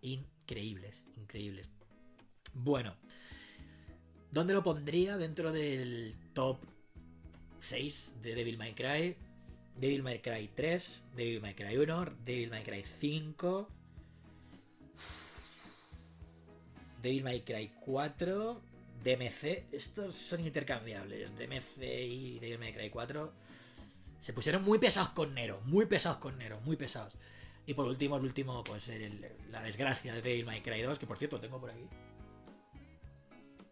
[0.00, 1.68] increíbles, increíbles.
[2.52, 2.96] Bueno,
[4.32, 6.58] ¿dónde lo pondría dentro del top
[7.60, 9.16] 6 de Devil May Cry?
[9.76, 13.68] Devil May Cry 3, Devil May Cry 1, Devil May Cry 5,
[17.02, 18.60] Devil May Cry 4,
[19.04, 21.30] DMC, estos son intercambiables.
[21.38, 23.48] DMC y Devil May Cry 4
[24.20, 27.14] se pusieron muy pesados con Nero, muy pesados con Nero, muy pesados.
[27.66, 31.06] Y por último, el último, pues el, la desgracia de Devil May Cry 2, que
[31.06, 31.86] por cierto tengo por aquí.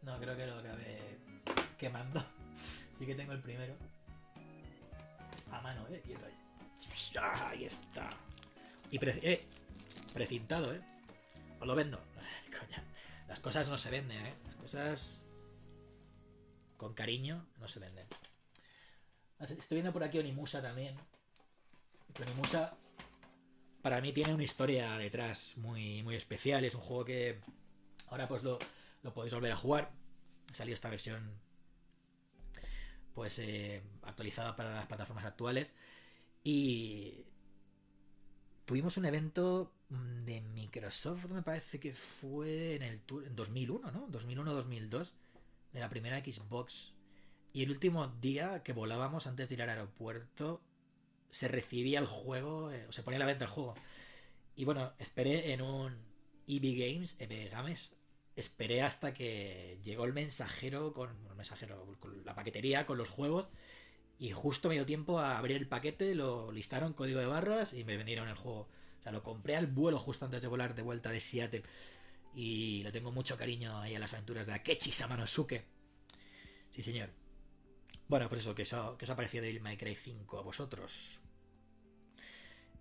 [0.02, 1.18] No, creo que lo acabé
[1.78, 2.24] quemando.
[2.98, 3.76] Sí que tengo el primero.
[5.52, 6.34] A mano, eh, quieto ahí.
[7.16, 8.10] Ahí está.
[8.90, 9.44] Y eh,
[10.12, 10.80] precintado, eh.
[11.60, 12.00] Os lo vendo.
[13.28, 14.34] Las cosas no se venden, eh.
[14.46, 15.20] Las cosas
[16.76, 18.06] con cariño no se venden.
[19.40, 20.96] Estoy viendo por aquí Onimusa también.
[22.20, 22.76] Onimusa
[23.82, 26.64] para mí tiene una historia detrás muy, muy especial.
[26.64, 27.40] Es un juego que
[28.08, 28.58] ahora pues lo,
[29.02, 29.90] lo podéis volver a jugar.
[30.52, 31.30] Ha salido esta versión
[33.14, 35.74] pues eh, actualizada para las plataformas actuales.
[36.44, 37.24] Y
[38.64, 44.08] tuvimos un evento de Microsoft, me parece que fue en el en 2001, ¿no?
[44.08, 45.10] 2001-2002,
[45.72, 46.92] de la primera Xbox.
[47.52, 50.60] Y el último día que volábamos antes de ir al aeropuerto,
[51.30, 53.74] se recibía el juego, eh, o se ponía a la venta el juego.
[54.56, 55.96] Y bueno, esperé en un
[56.46, 57.96] EB Games, EB Games,
[58.36, 63.48] esperé hasta que llegó el mensajero con el mensajero, con la paquetería, con los juegos.
[64.18, 67.84] Y justo me dio tiempo a abrir el paquete, lo listaron código de barras y
[67.84, 68.68] me vendieron el juego.
[68.98, 71.62] O sea, lo compré al vuelo justo antes de volar de vuelta de Seattle.
[72.34, 75.64] Y le tengo mucho cariño ahí a las aventuras de Akechi Samanosuke.
[76.72, 77.10] Sí, señor.
[78.08, 81.20] Bueno, pues eso, que eso, que eso ha parecido de My Cry 5 a vosotros.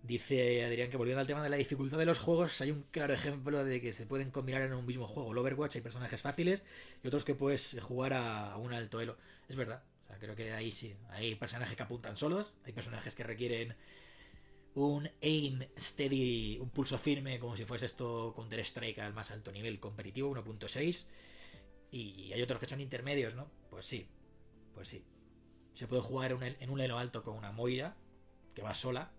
[0.02, 3.14] Dice Adrián que volviendo al tema de la dificultad de los juegos, hay un claro
[3.14, 5.34] ejemplo de que se pueden combinar en un mismo juego.
[5.34, 6.64] El Overwatch hay personajes fáciles
[7.04, 9.18] y otros que puedes jugar a, un alto elo.
[9.50, 9.84] Es verdad.
[10.06, 10.96] O sea, creo que ahí sí.
[11.10, 13.76] Hay personajes que apuntan solos, hay personajes que requieren
[14.76, 19.78] un aim steady, un pulso firme, como si fuese esto Counter-Strike al más alto nivel
[19.82, 21.06] competitivo, 1.6.
[21.92, 23.52] Y hay otros que son intermedios, ¿no?
[23.70, 24.08] Pues sí,
[24.74, 25.04] pues sí.
[25.78, 27.96] Se puede jugar en un, en un elo alto con una Moira,
[28.56, 29.12] que va sola,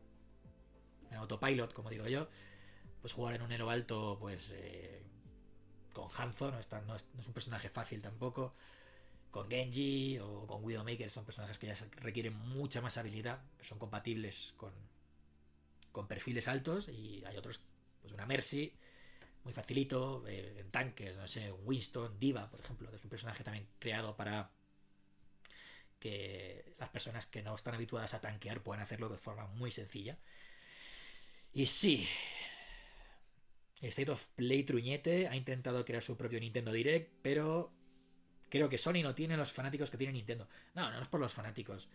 [1.09, 2.29] en autopilot, como digo yo.
[3.01, 5.05] Pues jugar en un elo alto, pues eh,
[5.93, 8.57] con Hanzo, no, es, un personaje fácil tampoco.
[9.31, 14.53] Con Genji o con Widowmaker son personajes que ya requieren mucha más habilidad, son compatibles
[14.57, 14.73] con,
[15.93, 17.61] con perfiles altos y hay otros,
[18.01, 18.75] pues una Mercy,
[19.45, 23.11] muy facilito, eh, en tanques, no sé, un Winston, Diva, por ejemplo, que es un
[23.11, 24.51] personaje también creado para
[25.99, 30.19] que las personas que no están habituadas a tanquear puedan hacerlo de forma muy sencilla.
[31.53, 32.09] Y sí,
[33.81, 37.73] State of Play Truñete ha intentado crear su propio Nintendo Direct, pero
[38.49, 40.49] creo que Sony no tiene los fanáticos que tiene Nintendo.
[40.75, 41.89] No, no es por los fanáticos.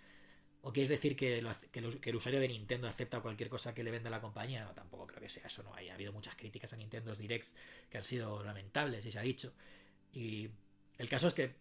[0.61, 4.21] ¿O quieres decir que, el usuario de Nintendo acepta cualquier cosa que le venda la
[4.21, 4.63] compañía?
[4.63, 5.61] No, tampoco creo que sea eso.
[5.61, 5.89] No hay.
[5.89, 7.53] Ha habido muchas críticas a Nintendo Directs
[7.89, 9.53] que han sido lamentables, y se ha dicho.
[10.13, 10.49] Y
[10.97, 11.55] el caso es que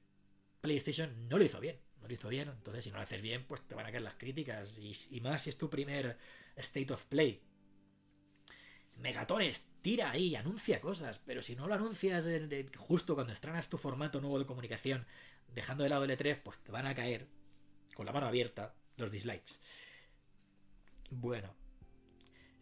[0.61, 1.80] PlayStation no lo hizo bien.
[2.03, 2.48] No lo hizo bien.
[2.48, 4.78] Entonces, si no lo haces bien, pues te van a caer las críticas.
[4.78, 6.18] Y, más si es tu primer
[6.57, 7.40] State of Play.
[8.96, 12.26] Megatones, tira ahí, anuncia cosas, pero si no lo anuncias
[12.76, 15.07] justo cuando estrenas tu formato nuevo de comunicación,
[15.55, 17.26] dejando de lado el E3, pues te van a caer
[17.94, 19.61] con la mano abierta los dislikes.
[21.11, 21.61] Bueno.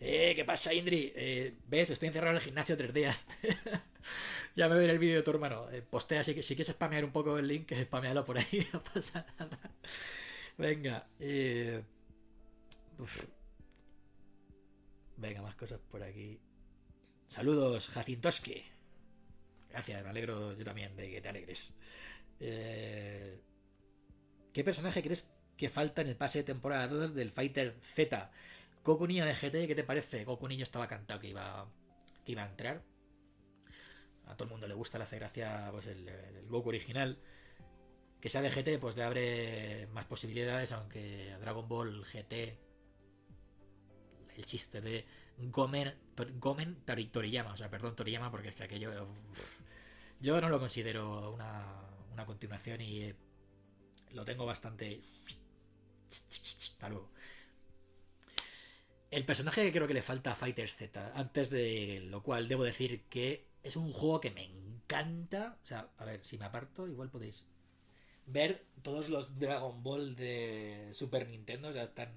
[0.00, 1.12] Eh, ¿qué pasa, Indri?
[1.14, 1.90] Eh, ¿Ves?
[1.90, 3.26] Estoy encerrado en el gimnasio tres días.
[4.56, 5.70] ya me veré el vídeo de tu hermano.
[5.70, 8.82] Eh, postea, si, si quieres spamear un poco el link, que spamealo por ahí, no
[8.82, 9.58] pasa nada.
[10.56, 11.06] Venga.
[11.18, 11.82] Eh...
[15.18, 16.40] Venga, más cosas por aquí.
[17.26, 18.62] Saludos, Jacintoski.
[19.68, 21.74] Gracias, me alegro yo también de que te alegres.
[22.40, 23.38] Eh...
[24.54, 28.30] ¿Qué personaje crees que falta en el pase de temporada 2 del Fighter Z?
[28.84, 30.24] Goku Niño de GT, ¿qué te parece?
[30.24, 31.68] Goku Niño estaba cantado que iba,
[32.24, 32.82] que iba a entrar.
[34.26, 36.10] A todo el mundo le gusta, le hace gracia pues, el,
[36.48, 37.18] Goku original.
[38.20, 42.58] Que sea de GT, pues le abre más posibilidades, aunque Dragon Ball GT
[44.36, 45.06] el chiste de
[45.38, 46.30] Gomen, Tor,
[47.10, 49.06] Toriyama, o sea, perdón Toriyama porque es que aquello
[50.20, 51.64] yo no lo considero una,
[52.12, 53.12] una continuación y
[54.12, 55.00] lo tengo bastante
[56.58, 57.12] hasta luego
[59.10, 62.64] el personaje que creo que le falta a Fighters Z antes de lo cual debo
[62.64, 65.58] decir que es un juego que me encanta.
[65.62, 67.44] O sea, a ver, si me aparto igual podéis
[68.26, 72.12] ver todos los Dragon Ball de Super Nintendo, o sea, están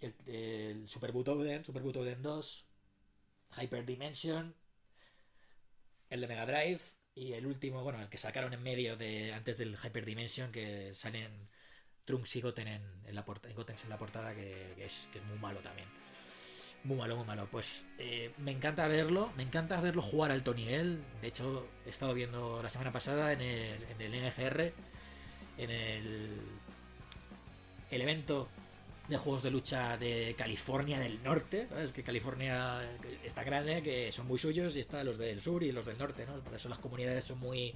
[0.00, 2.66] el, el Super Butoden, Super Butoden 2,
[3.60, 4.54] Hyper Dimension,
[6.10, 6.80] el de Mega Drive
[7.14, 10.94] y el último, bueno, el que sacaron en medio de antes del Hyper Dimension que
[10.94, 11.48] salen
[12.06, 15.38] Trunks y Goten en, en la portada, Goten en la portada que, es, es muy
[15.38, 15.88] malo también.
[16.84, 17.48] Muy malo, muy malo.
[17.50, 21.02] Pues eh, me encanta verlo, me encanta verlo jugar alto nivel.
[21.20, 24.72] De hecho, he estado viendo la semana pasada en el, en NFR,
[25.58, 26.40] en el,
[27.90, 28.48] el evento
[29.08, 31.66] de juegos de lucha de California del Norte.
[31.68, 31.92] ¿sabes?
[31.92, 32.82] Que California
[33.24, 36.24] está grande, que son muy suyos, y está los del sur y los del norte,
[36.26, 36.38] ¿no?
[36.40, 37.74] Por eso las comunidades son muy.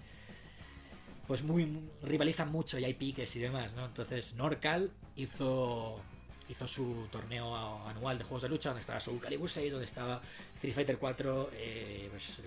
[1.31, 1.65] Pues muy.
[2.03, 3.87] rivalizan mucho y hay piques y demás, ¿no?
[3.87, 6.01] Entonces, Norcal hizo.
[6.49, 10.21] Hizo su torneo anual de juegos de lucha, donde estaba Soul Calibur 6, donde estaba
[10.57, 12.43] Street Fighter 4, eh, pues,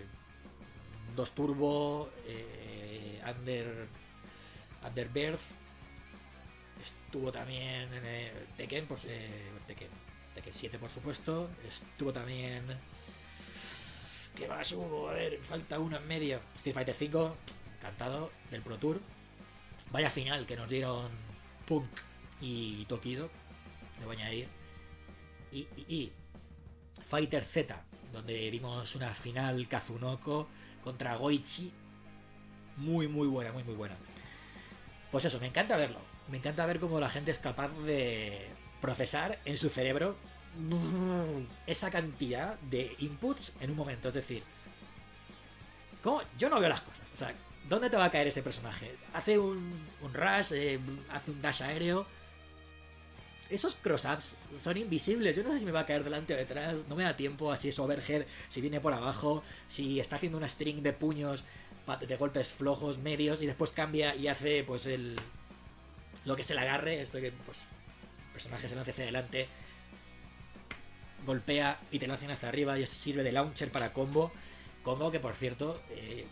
[1.16, 3.88] dos Turbo, eh, Under,
[4.86, 5.40] Underbirth,
[6.84, 9.88] estuvo también en Tekken, pues, eh, Tekken,
[10.36, 12.66] Tekken 7 por supuesto, estuvo también...
[14.36, 15.08] ¿Qué más hubo?
[15.08, 16.42] A ver, falta uno en medio.
[16.56, 17.38] Street Fighter 5,
[17.84, 19.02] encantado, del Pro Tour.
[19.92, 21.10] Vaya final que nos dieron
[21.68, 21.90] Punk
[22.42, 23.30] y Tokido,
[24.00, 24.48] debo añadir.
[25.52, 26.12] Y, y, y
[27.08, 27.80] Fighter Z,
[28.12, 30.48] donde vimos una final Kazunoko
[30.84, 31.72] contra Goichi.
[32.78, 33.96] Muy, muy buena, muy, muy buena.
[35.12, 38.48] Pues eso, me encanta verlo me encanta ver cómo la gente es capaz de
[38.82, 40.16] procesar en su cerebro
[41.66, 44.10] esa cantidad de inputs en un momento.
[44.10, 44.44] Es decir,
[46.02, 46.22] ¿cómo?
[46.38, 47.02] yo no veo las cosas.
[47.14, 47.34] O sea,
[47.70, 48.96] ¿dónde te va a caer ese personaje?
[49.14, 50.80] Hace un, un rush, eh,
[51.12, 52.06] hace un dash aéreo.
[53.50, 55.36] Esos cross-ups son invisibles.
[55.36, 56.88] Yo no sé si me va a caer delante o detrás.
[56.88, 57.52] No me da tiempo.
[57.52, 58.26] Así es overhead.
[58.50, 59.44] Si viene por abajo.
[59.68, 61.44] Si está haciendo una string de puños.
[62.08, 63.42] De golpes flojos, medios.
[63.42, 65.18] Y después cambia y hace pues el,
[66.26, 69.48] lo que es el agarre, esto que pues el personaje se lanza hacia adelante,
[71.26, 74.32] golpea y te lanzan hacia arriba y sirve de launcher para combo.
[74.84, 76.26] Combo que por cierto eh,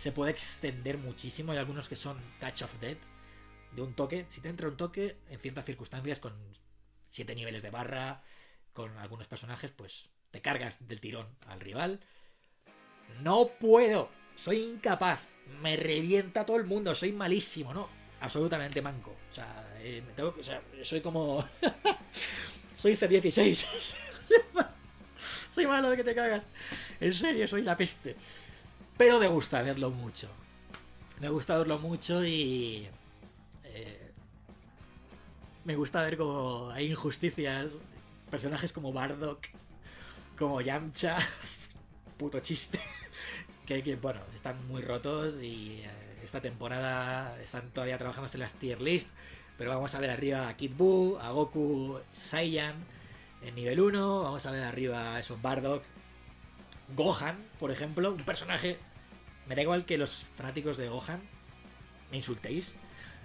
[0.00, 1.52] se puede extender muchísimo.
[1.52, 2.98] Hay algunos que son Touch of Death
[3.76, 4.26] de un toque.
[4.30, 6.34] Si te entra un toque en ciertas circunstancias con
[7.10, 8.22] 7 niveles de barra,
[8.72, 12.00] con algunos personajes, pues te cargas del tirón al rival.
[13.20, 15.28] No puedo, soy incapaz,
[15.60, 18.00] me revienta todo el mundo, soy malísimo, ¿no?
[18.20, 19.16] absolutamente manco.
[19.30, 21.46] O sea, eh, me tengo, o sea soy como.
[22.76, 23.94] soy C16.
[25.54, 26.44] soy malo de que te cagas.
[27.00, 28.16] En serio, soy la peste.
[29.00, 30.28] Pero me gusta verlo mucho.
[31.20, 32.86] Me gusta verlo mucho y.
[33.64, 34.12] Eh,
[35.64, 37.68] me gusta ver como hay injusticias.
[38.30, 39.46] Personajes como Bardock,
[40.38, 41.16] como Yamcha.
[42.18, 42.78] Puto chiste.
[43.66, 48.52] que, que, bueno, están muy rotos y eh, esta temporada están todavía trabajando en las
[48.52, 49.08] tier list.
[49.56, 52.74] Pero vamos a ver arriba a Kid Buu, a Goku Saiyan
[53.40, 54.24] en nivel 1.
[54.24, 55.84] Vamos a ver arriba a esos Bardock.
[56.94, 58.78] Gohan, por ejemplo, un personaje.
[59.50, 61.20] Me da igual que los fanáticos de Gohan
[62.12, 62.76] me insultéis.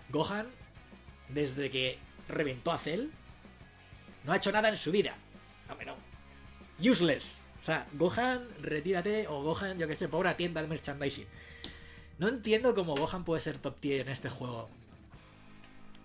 [0.09, 0.47] Gohan,
[1.29, 3.09] desde que reventó a Cell,
[4.23, 5.13] no ha hecho nada en su vida.
[5.69, 5.95] No, no.
[6.79, 7.43] Useless.
[7.61, 9.27] O sea, Gohan, retírate.
[9.27, 11.27] O Gohan, yo que sé, pobre tienda de merchandising.
[12.17, 14.67] No entiendo cómo Gohan puede ser top tier en este juego.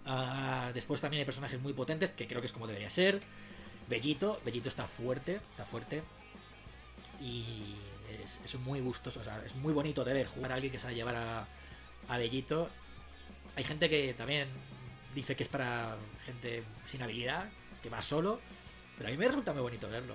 [0.05, 3.23] Uh, después también hay personajes muy potentes, que creo que es como debería ser.
[3.89, 6.03] Bellito, Bellito está fuerte, está fuerte.
[7.23, 7.77] Y
[8.25, 10.79] es, es, muy gustoso, o sea, es muy bonito de ver jugar a alguien que
[10.79, 11.47] sabe llevar a,
[12.09, 12.69] a Bellito.
[13.57, 14.49] Hay gente que también
[15.15, 17.49] dice que es para gente sin habilidad,
[17.83, 18.41] que va solo.
[18.97, 20.15] Pero a mí me resulta muy bonito verlo.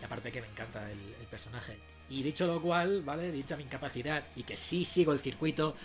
[0.00, 1.78] Y aparte que me encanta el, el personaje.
[2.08, 3.30] Y dicho lo cual, ¿vale?
[3.30, 5.76] Dicha mi incapacidad y que sí sigo el circuito,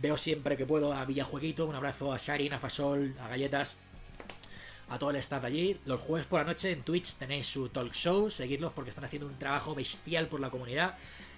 [0.00, 1.66] veo siempre que puedo a Villajueguito.
[1.66, 3.76] Un abrazo a Sharin, a Fasol, a Galletas,
[4.88, 5.80] a todo el staff allí.
[5.86, 8.30] Los jueves por la noche en Twitch tenéis su talk show.
[8.30, 10.96] Seguidlos porque están haciendo un trabajo bestial por la comunidad.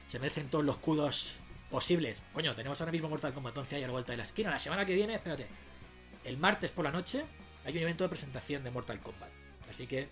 [0.09, 1.37] Se merecen todos los kudos
[1.71, 2.23] posibles.
[2.33, 4.51] Coño, tenemos ahora mismo Mortal Kombat 11 ahí a la vuelta de la esquina.
[4.51, 5.47] La semana que viene, espérate,
[6.25, 7.25] el martes por la noche
[7.65, 9.31] hay un evento de presentación de Mortal Kombat.
[9.69, 10.09] Así que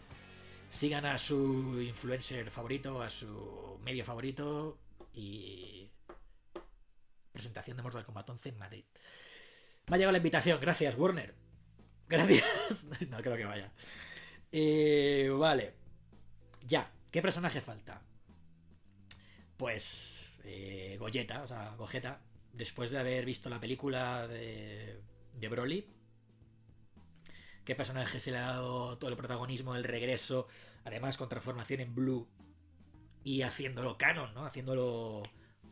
[0.70, 4.78] sigan a su influencer favorito, a su medio favorito
[5.12, 5.88] y
[7.32, 8.84] presentación de Mortal Kombat 11 en Madrid.
[9.86, 11.43] Me ha llegado la invitación, gracias Warner.
[12.08, 12.84] Gracias.
[13.08, 13.72] no creo que vaya.
[14.52, 15.74] Eh, vale.
[16.62, 18.02] Ya, ¿qué personaje falta?
[19.56, 22.20] Pues eh, Goyeta, o sea, Gogeta,
[22.52, 25.00] después de haber visto la película de,
[25.34, 25.86] de Broly,
[27.64, 30.46] qué personaje se le ha dado todo el protagonismo, el regreso,
[30.84, 32.28] además con transformación en Blue
[33.22, 34.44] y haciéndolo canon, ¿no?
[34.44, 35.22] Haciéndolo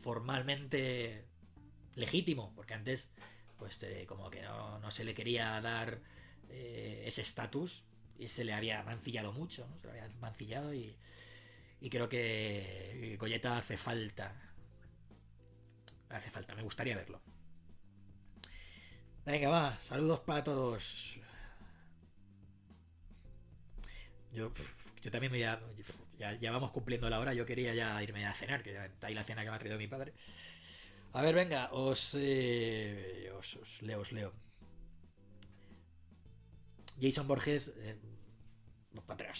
[0.01, 1.25] formalmente
[1.95, 3.09] legítimo, porque antes,
[3.57, 6.01] pues como que no, no, se le quería dar
[6.49, 7.83] eh, ese estatus
[8.17, 9.77] y se le había mancillado mucho, ¿no?
[9.79, 10.95] Se lo había mancillado y,
[11.89, 14.35] creo que Goyeta hace falta.
[16.09, 17.21] Hace falta, me gustaría verlo.
[19.25, 21.19] Venga, va, saludos para todos.
[24.31, 24.51] Yo,
[25.01, 25.61] yo también me ya,
[26.17, 27.33] ya, ya, vamos cumpliendo la hora.
[27.33, 29.77] Yo quería ya irme a cenar, que está ahí la cena que me ha traído
[29.77, 30.13] mi padre.
[31.13, 33.31] A ver, venga, os, eh,
[33.81, 34.42] leo, os leo.
[37.01, 37.97] Jason Borges, eh,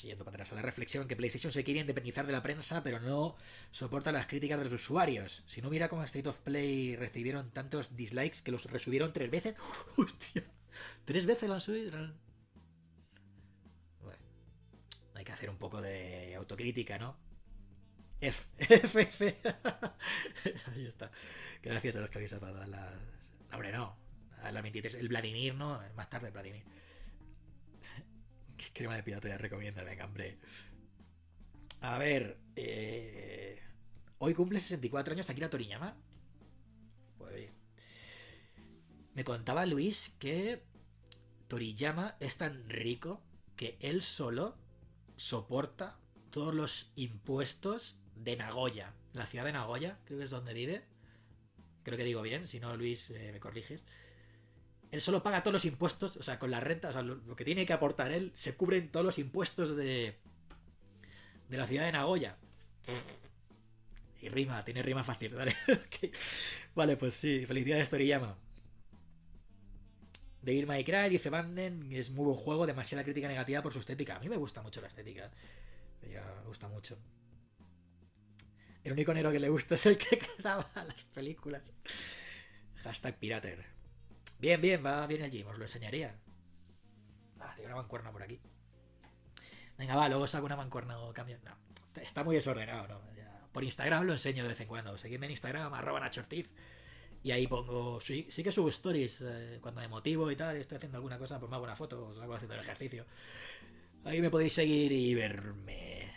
[0.01, 2.99] yendo para atrás, a la reflexión que PlayStation se quiere independizar de la prensa, pero
[2.99, 3.35] no
[3.71, 5.43] soporta las críticas de los usuarios.
[5.45, 9.55] Si no mira cómo State of Play recibieron tantos dislikes que los resubieron tres veces.
[9.97, 10.43] Hostia,
[11.05, 12.13] tres veces lo han subido.
[15.15, 17.15] hay que hacer un poco de autocrítica, ¿no?
[18.19, 19.37] F, F, F.
[20.75, 21.11] Ahí está.
[21.61, 22.93] Gracias a los que habéis dado a las.
[23.53, 23.95] Hombre, no.
[24.41, 24.95] A la 23.
[24.95, 25.81] El Vladimir, ¿no?
[25.95, 26.63] Más tarde, Vladimir.
[28.73, 29.83] ¿Qué crema de pirata ya recomienda?
[29.83, 30.39] Venga, hombre.
[31.81, 32.39] A ver.
[32.55, 33.61] Eh...
[34.17, 35.95] Hoy cumple 64 años Akira Toriyama.
[37.19, 37.51] Pues.
[39.13, 40.63] Me contaba Luis que
[41.47, 43.21] Toriyama es tan rico
[43.55, 44.57] que él solo
[45.17, 45.99] soporta
[46.31, 50.83] todos los impuestos de Nagoya, la ciudad de Nagoya, creo que es donde vive.
[51.83, 53.83] Creo que digo bien, si no, Luis, eh, me corriges.
[54.93, 57.43] Él solo paga todos los impuestos, o sea, con la renta, o sea, lo, que
[57.43, 60.19] tiene que aportar él, se cubren todos los impuestos de,
[61.49, 62.37] de la ciudad de Nagoya.
[64.21, 65.55] Y rima, tiene rima fácil, ¿vale?
[66.75, 68.37] vale, pues sí, felicidades Toriyama.
[70.43, 74.17] De My Cry dice Banden, es muy buen juego, demasiada crítica negativa por su estética.
[74.17, 75.31] A mí me gusta mucho la estética.
[76.03, 76.99] Me gusta mucho.
[78.83, 81.73] El único negro que le gusta es el que graba las películas.
[82.83, 83.72] Hashtag Pirater.
[84.43, 86.13] Bien, bien, va bien allí, os lo enseñaría.
[87.39, 88.41] Ah, tengo una mancuerna por aquí.
[89.77, 91.37] Venga, va, luego saco una mancuerna o cambio.
[91.45, 91.55] No,
[92.01, 93.01] está muy desordenado, ¿no?
[93.53, 94.97] Por Instagram lo enseño de vez en cuando.
[94.97, 96.49] Seguidme en Instagram, arroba nachortiz.
[97.23, 98.01] Y ahí pongo.
[98.01, 100.57] Sí, sí que subo stories eh, cuando me motivo y tal.
[100.57, 103.05] Estoy haciendo alguna cosa, pues me hago una foto, os hago haciendo el ejercicio.
[104.03, 106.11] Ahí me podéis seguir y verme.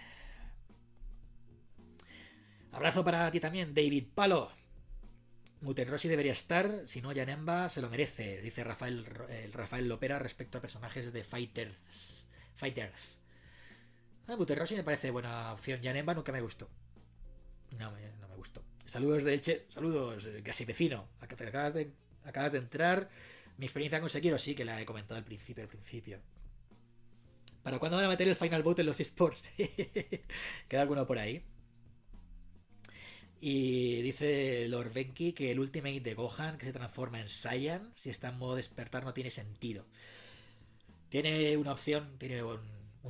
[2.72, 4.50] Abrazo para ti también, David Palo.
[5.60, 10.18] Muten Rossi debería estar, si no, Janemba se lo merece, dice Rafael, el Rafael Lopera
[10.18, 11.78] respecto a personajes de Fighters.
[12.56, 13.16] Fighters.
[14.28, 15.80] Ah, me parece buena opción.
[15.82, 16.68] Janemba nunca me gustó.
[17.78, 18.62] No, no me gustó.
[18.84, 21.08] Saludos de Elche, saludos, eh, casi vecino.
[21.20, 21.92] Acabas de,
[22.24, 23.08] acabas de entrar.
[23.58, 26.20] Mi experiencia con Sekiro sí que la he comentado al principio, al principio.
[27.62, 29.42] ¿Para cuándo van a meter el Final Boot en los esports?
[30.68, 31.42] ¿Queda alguno por ahí?
[33.48, 38.10] Y dice Lord Benki que el Ultimate de Gohan, que se transforma en Saiyan, si
[38.10, 39.86] está en modo despertar, no tiene sentido.
[41.10, 42.58] Tiene una opción, tiene un,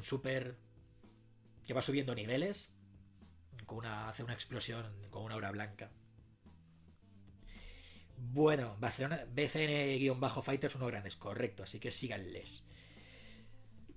[0.03, 0.59] super
[1.67, 2.69] que va subiendo niveles,
[3.65, 5.91] con una, hace una explosión con una aura blanca.
[8.19, 12.63] Bueno, BCN-Fighters uno grandes, correcto, así que síganles.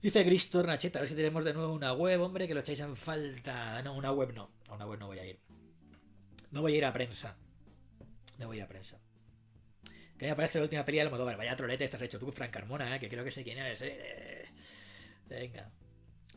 [0.02, 2.80] Dice Gristor Nacheta, a ver si tenemos de nuevo una web, hombre, que lo echáis
[2.80, 3.82] en falta.
[3.82, 5.49] No, una web no, a una web no voy a ir.
[6.52, 7.36] No voy a ir a prensa.
[8.38, 9.00] No voy a ir a prensa.
[10.18, 11.38] Que me parece la última peli de Almodóvar.
[11.38, 13.00] Vaya trolete estás hecho tú, Frank Carmona, ¿eh?
[13.00, 13.82] que creo que sé quién eres.
[13.82, 14.46] ¿eh?
[15.28, 15.72] Venga.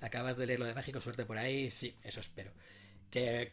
[0.00, 1.70] Acabas de leer lo de México, suerte por ahí.
[1.70, 2.52] Sí, eso espero.
[3.10, 3.52] Que.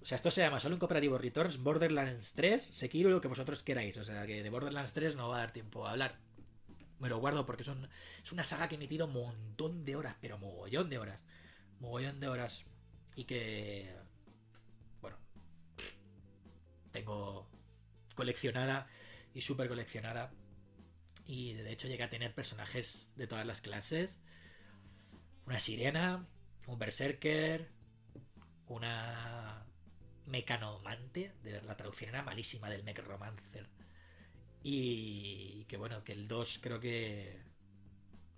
[0.00, 3.62] O sea, esto se llama solo un cooperativo Returns, Borderlands 3, Sekiro, lo que vosotros
[3.62, 3.96] queráis.
[3.98, 6.18] O sea, que de Borderlands 3 no va a dar tiempo a hablar.
[6.98, 7.88] Me lo guardo porque son,
[8.22, 11.22] es una saga que he metido un montón de horas, pero mogollón de horas.
[11.78, 12.64] Mogollón de horas.
[13.14, 13.94] Y que
[16.92, 17.48] tengo
[18.14, 18.86] coleccionada
[19.34, 20.32] y súper coleccionada.
[21.26, 24.18] Y de hecho llegué a tener personajes de todas las clases.
[25.46, 26.26] Una sirena,
[26.66, 27.70] un berserker,
[28.66, 29.64] una
[30.26, 31.32] mecanomante.
[31.42, 33.68] De la traducción era malísima del mecromancer.
[34.62, 37.40] Y que bueno, que el 2 creo que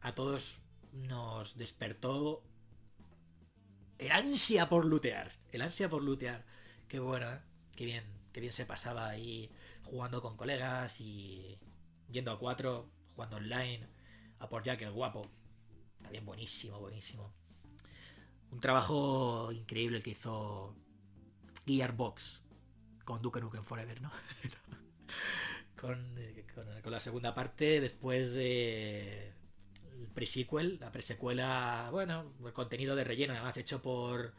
[0.01, 0.59] a todos
[0.93, 2.45] nos despertó
[3.99, 5.33] el ansia por lootear.
[5.51, 6.45] El ansia por lootear.
[6.89, 7.41] Qué bueno, ¿eh?
[7.75, 9.51] Qué bien que bien se pasaba ahí
[9.85, 11.59] jugando con colegas y
[12.11, 13.87] yendo a cuatro, jugando online,
[14.39, 15.29] a por Jack el guapo.
[16.03, 17.33] También buenísimo, buenísimo.
[18.51, 20.75] Un trabajo increíble el que hizo
[21.67, 22.43] Gearbox
[23.05, 24.11] con Duke Nukem Forever, ¿no?
[25.81, 25.99] con,
[26.83, 29.33] con, la segunda parte, después de
[29.99, 34.35] el pre-sequel, la pre-secuela, bueno, el contenido de relleno, además hecho por,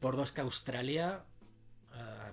[0.00, 1.24] por Dosca Australia.
[1.92, 2.30] Ah,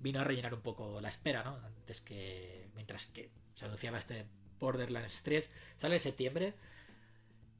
[0.00, 1.56] vino a rellenar un poco la espera, ¿no?
[1.64, 2.68] Antes que.
[2.74, 4.26] Mientras que se anunciaba este
[4.58, 5.50] Borderlands 3.
[5.76, 6.54] Sale en septiembre.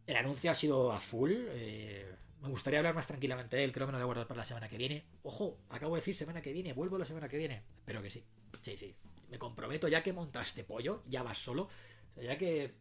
[0.07, 1.32] El anuncio ha sido a full.
[1.32, 3.72] Eh, me gustaría hablar más tranquilamente de él.
[3.72, 5.05] Creo que me lo voy a guardar para la semana que viene.
[5.22, 6.72] Ojo, acabo de decir semana que viene.
[6.72, 7.62] Vuelvo la semana que viene.
[7.78, 8.24] Espero que sí.
[8.61, 8.95] Sí, sí.
[9.30, 11.68] Me comprometo, ya que montaste pollo, ya vas solo.
[12.16, 12.74] ya que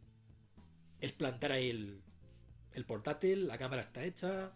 [1.00, 2.02] es plantar ahí el,
[2.74, 4.52] el portátil, la cámara está hecha.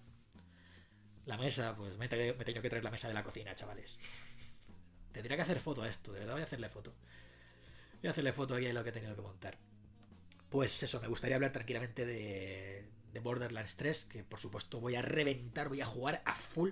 [1.26, 4.00] La mesa, pues me he, tenido que traer la mesa de la cocina, chavales.
[5.18, 6.94] Tendría que hacer foto a esto, de verdad voy a hacerle foto.
[8.04, 9.58] Voy a hacerle foto aquí a lo que he tenido que montar.
[10.48, 15.02] Pues eso, me gustaría hablar tranquilamente de, de Borderlands 3, que por supuesto voy a
[15.02, 16.70] reventar, voy a jugar a full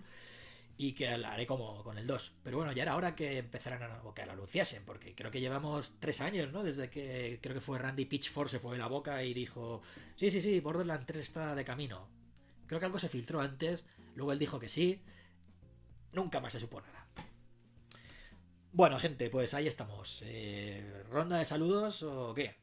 [0.77, 2.33] y que lo haré como con el 2.
[2.43, 5.41] Pero bueno, ya era hora que empezaran a, o que lo anunciasen, porque creo que
[5.41, 6.63] llevamos tres años, ¿no?
[6.63, 9.81] Desde que creo que fue Randy Pitchford se fue de la boca y dijo,
[10.17, 12.07] sí, sí, sí, Borderlands 3 está de camino.
[12.67, 13.85] Creo que algo se filtró antes,
[14.15, 15.01] luego él dijo que sí,
[16.13, 16.94] nunca más se supo nada.
[18.75, 20.21] Bueno, gente, pues ahí estamos.
[20.25, 22.57] Eh, ¿Ronda de saludos o qué?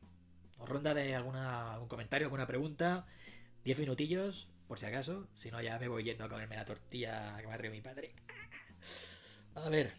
[0.58, 3.06] ¿O ronda de alguna, algún comentario, alguna pregunta?
[3.64, 5.26] Diez minutillos, por si acaso.
[5.34, 7.80] Si no, ya me voy yendo a comerme la tortilla que me ha traído mi
[7.80, 8.14] padre.
[9.54, 9.94] A ver.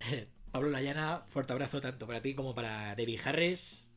[0.52, 3.88] Pablo Layana, fuerte abrazo tanto para ti como para David Harris.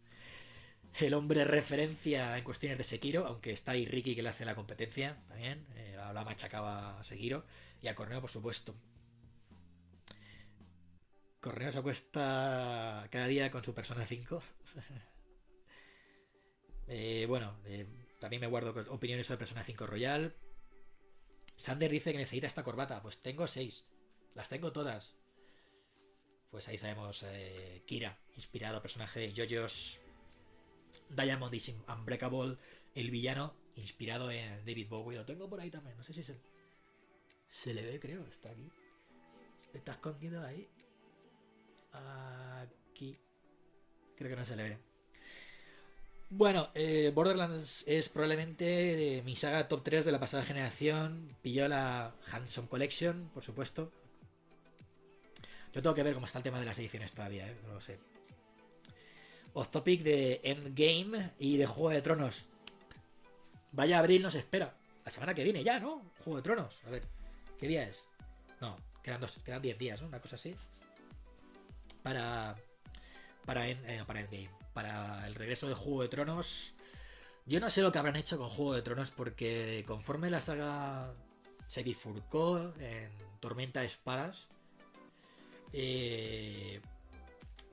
[0.99, 4.55] El hombre referencia en cuestiones de Sekiro, aunque está ahí Ricky que le hace la
[4.55, 5.66] competencia también.
[5.76, 7.43] Eh, la machacaba a Sekiro.
[7.82, 8.74] Y a Corneo, por supuesto.
[11.39, 14.41] Correo se acuesta cada día con su Persona 5.
[16.91, 17.85] Eh, bueno, eh,
[18.19, 20.35] también me guardo opiniones sobre Persona 5 Royal.
[21.55, 22.99] Sander dice que necesita esta corbata.
[23.03, 23.85] Pues tengo seis.
[24.33, 25.15] Las tengo todas.
[26.49, 29.99] Pues ahí sabemos eh, Kira, inspirado personaje de JoJo's
[31.09, 32.57] Diamond is Unbreakable,
[32.95, 35.17] el villano, inspirado en David Bowie.
[35.17, 35.95] Lo tengo por ahí también.
[35.95, 36.39] No sé si se,
[37.49, 38.25] se le ve, creo.
[38.25, 38.67] Está aquí.
[39.73, 40.67] Está escondido ahí.
[41.91, 43.17] Aquí.
[44.15, 44.77] Creo que no se le ve.
[46.29, 51.35] Bueno, eh, Borderlands es probablemente mi saga top 3 de la pasada generación.
[51.41, 53.91] Pilló la Handsome Collection, por supuesto.
[55.73, 57.57] Yo tengo que ver cómo está el tema de las ediciones todavía, ¿eh?
[57.65, 57.99] no lo sé.
[59.53, 62.49] Off topic de Endgame y de Juego de Tronos.
[63.71, 64.75] Vaya abril nos espera.
[65.05, 66.11] La semana que viene ya, ¿no?
[66.23, 66.75] Juego de Tronos.
[66.85, 67.03] A ver,
[67.59, 68.05] ¿qué día es?
[68.61, 70.07] No, Quedan, dos, quedan 10 días, ¿no?
[70.07, 70.55] Una cosa así.
[72.04, 72.56] Para.
[73.45, 74.50] Para, eh, para Endgame.
[74.74, 76.74] Para el regreso de Juego de Tronos.
[77.45, 81.14] Yo no sé lo que habrán hecho con Juego de Tronos porque conforme la saga
[81.68, 84.52] se bifurcó en Tormenta de Espadas,
[85.74, 86.82] eh,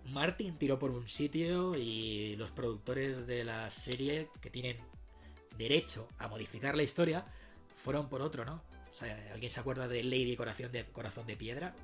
[0.04, 4.76] Martin tiró por un sitio y los productores de la serie que tienen
[5.58, 7.26] derecho a modificar la historia
[7.74, 8.62] fueron por otro, ¿no?
[8.90, 11.74] O sea, ¿alguien se acuerda de Lady Corazón de, Corazón de Piedra?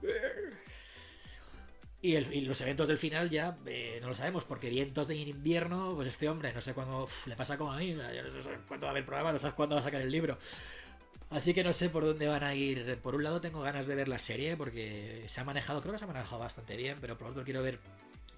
[2.05, 6.09] Y, los eventos del final ya eh, no lo sabemos, porque vientos de invierno, pues
[6.09, 8.91] este hombre, no sé cuándo le pasa como a mí, no sé cuándo va a
[8.91, 10.37] haber programa, no sabes cuándo va a sacar el libro.
[11.31, 12.99] Así que no sé por dónde van a ir.
[13.01, 15.99] Por un lado tengo ganas de ver la serie, porque se ha manejado, creo que
[15.99, 17.79] se ha manejado bastante bien, pero por otro quiero ver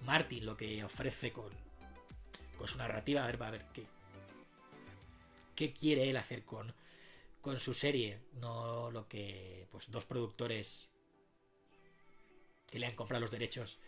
[0.03, 1.49] Martin lo que ofrece con,
[2.59, 3.83] con su narrativa, a ver, a ver qué,
[5.55, 6.71] qué quiere él hacer con,
[7.41, 10.87] con su serie, no lo que pues dos productores
[12.69, 13.79] que le han comprado los derechos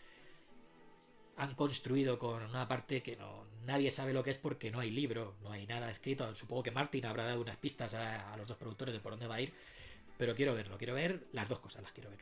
[1.36, 4.90] han construido con una parte que no nadie sabe lo que es porque no hay
[4.90, 6.34] libro, no hay nada escrito.
[6.34, 9.36] Supongo que Martin habrá dado unas pistas a, los dos productores de por dónde va
[9.36, 9.52] a ir,
[10.16, 12.20] pero quiero verlo, quiero ver las dos cosas, las quiero ver.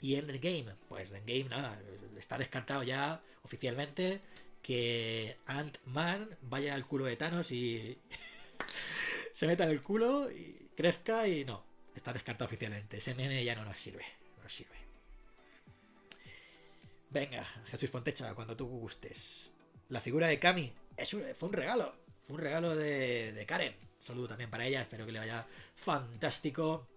[0.00, 1.80] Y Endgame, pues Endgame nada,
[2.18, 4.20] está descartado ya oficialmente
[4.62, 7.98] que Ant-Man vaya al culo de Thanos y
[9.32, 11.64] se meta en el culo y crezca y no,
[11.96, 12.98] está descartado oficialmente.
[12.98, 14.04] Ese meme ya no nos sirve,
[14.36, 14.81] no nos sirve.
[17.12, 19.52] Venga, Jesús Fontecha, cuando tú gustes.
[19.90, 20.72] La figura de Cami
[21.36, 21.94] fue un regalo.
[22.26, 23.76] Fue un regalo de, Karen.
[23.98, 24.80] Un saludo también para ella.
[24.80, 26.88] Espero que le vaya fantástico.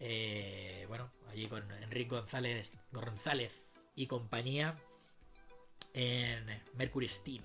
[0.00, 4.74] Eh, bueno, allí con Enrique González, González y compañía
[5.92, 7.42] en Mercury Steam.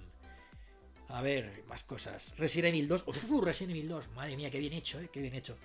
[1.09, 2.35] A ver, más cosas.
[2.37, 3.03] Resident Evil 2.
[3.05, 4.07] Uf, Resident Evil 2.
[4.11, 5.09] Madre mía, qué bien hecho, eh.
[5.11, 5.57] Qué bien hecho.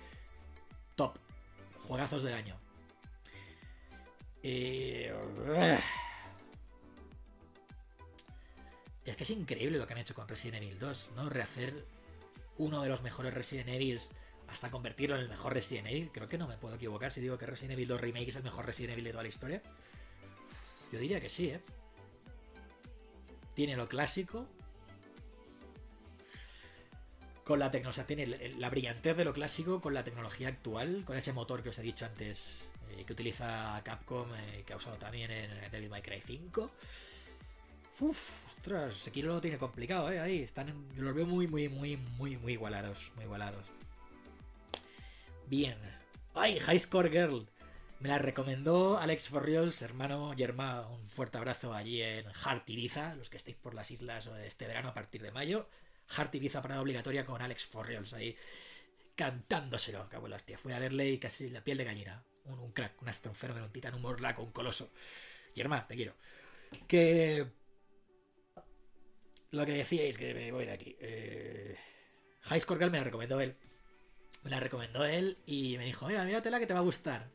[0.95, 1.17] Top.
[1.87, 2.64] Juegazos del año.
[4.47, 5.11] Eh,
[9.03, 11.29] es que es increíble lo que han hecho con Resident Evil 2, ¿no?
[11.31, 11.83] Rehacer
[12.59, 14.11] uno de los mejores Resident Evils
[14.47, 16.11] hasta convertirlo en el mejor Resident Evil.
[16.13, 18.43] Creo que no me puedo equivocar si digo que Resident Evil 2 Remake es el
[18.43, 19.61] mejor Resident Evil de toda la historia.
[20.91, 21.61] Yo diría que sí, ¿eh?
[23.55, 24.47] Tiene lo clásico.
[27.43, 28.27] Con la tecnología, tiene
[28.59, 31.81] la brillantez de lo clásico con la tecnología actual, con ese motor que os he
[31.81, 32.69] dicho antes
[33.05, 36.71] que utiliza Capcom, eh, que ha usado también en Devil May Cry 5.
[37.99, 40.19] Uf, ostras, Sekiro lo tiene complicado, ¿eh?
[40.19, 43.65] Ahí están, los veo muy, muy, muy, muy, muy igualados, muy igualados.
[45.47, 45.77] Bien.
[46.33, 47.47] ¡Ay, High Score Girl!
[48.01, 50.85] Me la recomendó Alex Forriols, hermano Germán.
[50.87, 54.89] Un fuerte abrazo allí en Hart Ibiza, los que estéis por las islas este verano
[54.89, 55.69] a partir de mayo.
[56.17, 58.35] Hart Ibiza parada obligatoria con Alex Forriols ahí
[59.15, 60.09] cantándoselo.
[60.11, 60.57] Abuelo, hostia.
[60.57, 63.93] Fui a verle y casi la piel de gallina un, crack, un astrofero, un titán,
[63.93, 64.91] un morlaco, un coloso.
[65.53, 66.15] Germán, te quiero.
[66.87, 67.45] Que.
[69.51, 70.95] Lo que decíais, que me voy de aquí.
[70.99, 71.77] Eh...
[72.41, 73.55] High Score Girl me la recomendó él.
[74.43, 77.31] Me la recomendó él y me dijo: Mira, míratela que te va a gustar.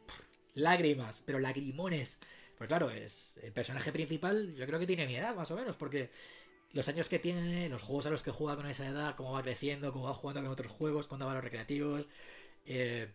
[0.55, 2.19] lágrimas, pero lagrimones.
[2.57, 4.55] Pues claro, es el personaje principal.
[4.55, 6.11] Yo creo que tiene mi edad, más o menos, porque
[6.73, 9.43] los años que tiene, los juegos a los que juega con esa edad, cómo va
[9.43, 12.09] creciendo, cómo va jugando con otros juegos, cuando va a los recreativos.
[12.67, 13.09] Eh,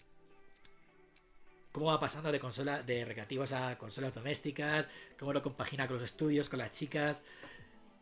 [1.76, 4.88] cómo va pasando de consolas de recreativos a consolas domésticas,
[5.20, 7.22] cómo lo compagina con los estudios, con las chicas.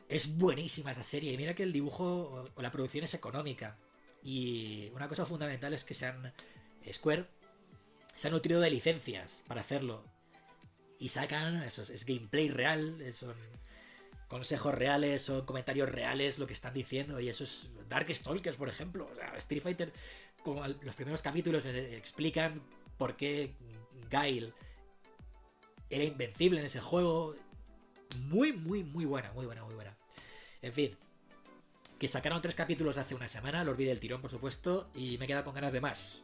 [0.07, 1.33] Es buenísima esa serie.
[1.33, 3.75] Y mira que el dibujo o la producción es económica.
[4.21, 6.31] Y una cosa fundamental es que se han.
[6.91, 7.25] Square
[8.15, 10.03] se han nutrido de licencias para hacerlo.
[10.99, 11.63] Y sacan.
[11.63, 13.03] Eso es, gameplay real.
[13.11, 13.33] Son
[14.27, 15.23] consejos reales.
[15.23, 17.19] Son comentarios reales lo que están diciendo.
[17.19, 17.69] Y eso es.
[17.89, 19.09] Dark Stalkers, por ejemplo.
[19.11, 19.91] O sea, Street Fighter.
[20.43, 22.61] Como los primeros capítulos eh, explican
[22.97, 23.53] por qué
[24.09, 24.53] Gail
[25.89, 27.35] era invencible en ese juego.
[28.27, 29.97] Muy, muy, muy buena, muy buena, muy buena.
[30.61, 30.97] En fin,
[31.99, 35.25] que sacaron tres capítulos hace una semana, lo olvidé del tirón, por supuesto, y me
[35.25, 36.21] he quedado con ganas de más.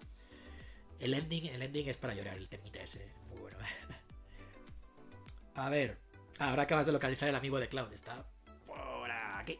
[0.99, 3.07] El ending, el ending es para llorar, el temita ese.
[3.29, 3.57] Muy bueno.
[5.55, 5.97] A ver.
[6.37, 7.91] ahora acabas de localizar el amigo de Cloud.
[7.93, 8.25] Está
[8.65, 9.59] por aquí.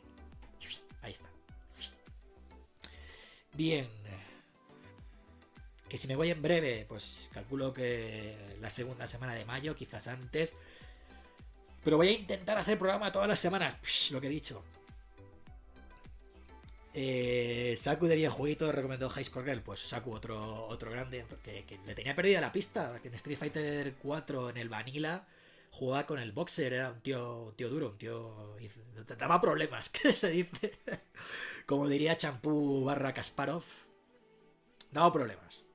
[1.02, 1.30] Ahí está.
[3.54, 3.88] Bien.
[5.90, 10.08] Que si me voy en breve, pues calculo que la segunda semana de mayo, quizás
[10.08, 10.54] antes.
[11.84, 13.76] Pero voy a intentar hacer programa todas las semanas.
[14.12, 14.64] lo que he dicho.
[16.94, 19.62] Eh, Saku de videojueguito recomendó High Score.
[19.64, 21.26] Pues Saku, otro, otro grande.
[21.28, 23.00] Porque que le tenía perdida la pista.
[23.02, 25.26] Que en Street Fighter 4 en el Vanilla
[25.72, 26.74] jugaba con el boxer.
[26.74, 28.56] Era un tío, tío duro, un tío.
[29.18, 30.78] Daba problemas, que se dice.
[31.66, 33.64] Como diría Champú barra Kasparov.
[34.92, 35.69] Daba problemas.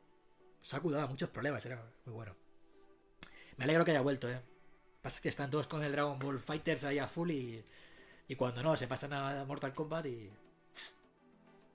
[0.65, 1.77] Saku daba muchos problemas, era
[2.07, 2.35] muy bueno.
[3.59, 4.41] Me alegro que haya vuelto, ¿eh?
[5.03, 7.63] Pasa que están todos con el Dragon Ball Fighters ahí a full y,
[8.29, 10.31] y cuando no, se pasan a Mortal Kombat y...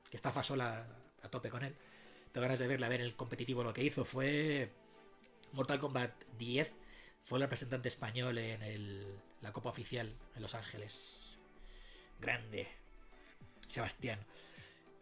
[0.10, 0.88] Que está Fasola
[1.22, 1.76] a tope con él.
[2.32, 4.06] Tengo ganas de verle a ver el competitivo lo que hizo.
[4.06, 4.72] Fue
[5.52, 6.74] Mortal Kombat 10.
[7.26, 11.38] Fue el representante español en el, la Copa Oficial en Los Ángeles.
[12.20, 12.68] Grande.
[13.68, 14.20] Sebastián.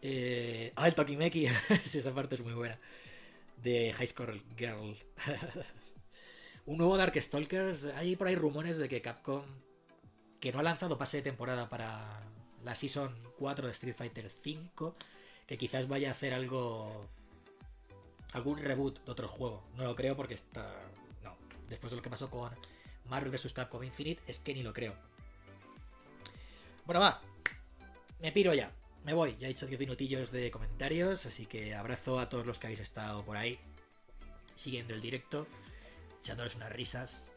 [0.02, 1.46] Eh, ah, el Tokimeki.
[1.86, 2.78] esa parte es muy buena.
[3.64, 4.98] De High School Girl.
[6.66, 7.86] Un nuevo Darkstalkers.
[7.96, 9.44] Hay por ahí rumores de que Capcom,
[10.40, 12.22] que no ha lanzado pase de temporada para
[12.64, 14.96] la Season 4 de Street Fighter 5,
[15.48, 17.06] que quizás vaya a hacer algo.
[18.34, 19.64] algún reboot de otro juego.
[19.76, 20.76] No lo creo porque está.
[21.24, 21.36] No.
[21.70, 22.52] Después de lo que pasó con
[23.06, 23.54] Marvel vs.
[23.54, 24.94] Capcom Infinite, es que ni lo creo.
[26.86, 27.22] Bueno, va.
[28.20, 28.72] Me piro ya.
[29.04, 29.38] Me voy.
[29.40, 32.82] Ya he hecho 10 minutillos de comentarios, así que abrazo a todos los que habéis
[32.82, 33.60] estado por ahí
[34.58, 35.48] siguiendo el directo,
[36.22, 37.32] echándoles unas risas.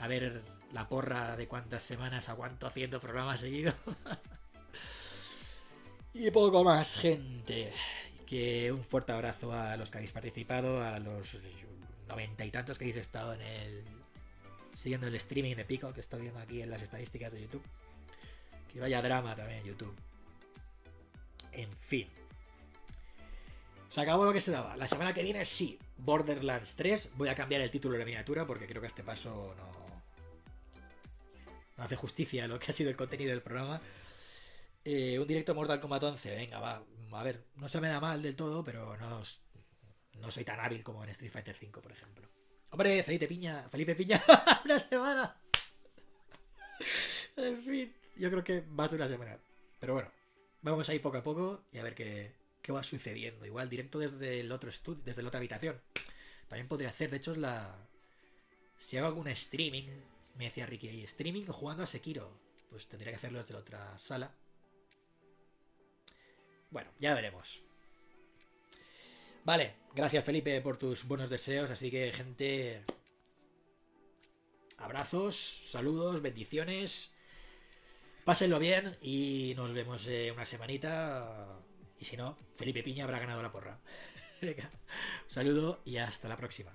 [0.00, 0.42] A ver
[0.72, 3.74] la porra de cuántas semanas aguanto haciendo programas seguidos.
[6.14, 7.72] y poco más, gente.
[8.26, 11.36] Que un fuerte abrazo a los que habéis participado, a los
[12.06, 13.84] noventa y tantos que habéis estado en el.
[14.74, 17.64] siguiendo el streaming de Pico, que estoy viendo aquí en las estadísticas de YouTube.
[18.72, 19.94] Que vaya drama también en YouTube.
[21.52, 22.08] En fin.
[23.88, 24.76] Se acabó lo que se daba.
[24.76, 27.10] La semana que viene sí, Borderlands 3.
[27.14, 29.78] Voy a cambiar el título de la miniatura porque creo que a este paso no.
[31.76, 33.80] No hace justicia a lo que ha sido el contenido del programa.
[34.84, 36.34] Eh, un directo Mortal Kombat 11.
[36.34, 36.82] Venga, va.
[37.12, 39.22] A ver, no se me da mal del todo, pero no,
[40.20, 42.28] no soy tan hábil como en Street Fighter 5, por ejemplo.
[42.70, 43.68] Hombre, Felipe Piña.
[43.70, 44.22] Felipe Piña.
[44.64, 45.36] una semana.
[47.36, 47.94] en fin.
[48.18, 49.38] Yo creo que más de una semana.
[49.78, 50.10] Pero bueno,
[50.62, 52.32] vamos a ir poco a poco y a ver qué,
[52.62, 53.46] qué va sucediendo.
[53.46, 55.80] Igual directo desde el otro estudio, desde la otra habitación.
[56.48, 57.76] También podría hacer, de hecho, la.
[58.80, 59.88] Si hago algún streaming,
[60.36, 62.30] me decía Ricky ahí, streaming jugando a Sekiro.
[62.70, 64.32] Pues tendría que hacerlo desde la otra sala.
[66.70, 67.62] Bueno, ya veremos.
[69.44, 71.70] Vale, gracias Felipe por tus buenos deseos.
[71.70, 72.84] Así que, gente.
[74.78, 75.36] Abrazos,
[75.70, 77.10] saludos, bendiciones.
[78.28, 81.46] Pásenlo bien y nos vemos eh, una semanita.
[81.98, 83.78] Y si no, Felipe Piña habrá ganado la porra.
[84.42, 84.70] Venga,
[85.24, 86.70] un saludo y hasta la próxima.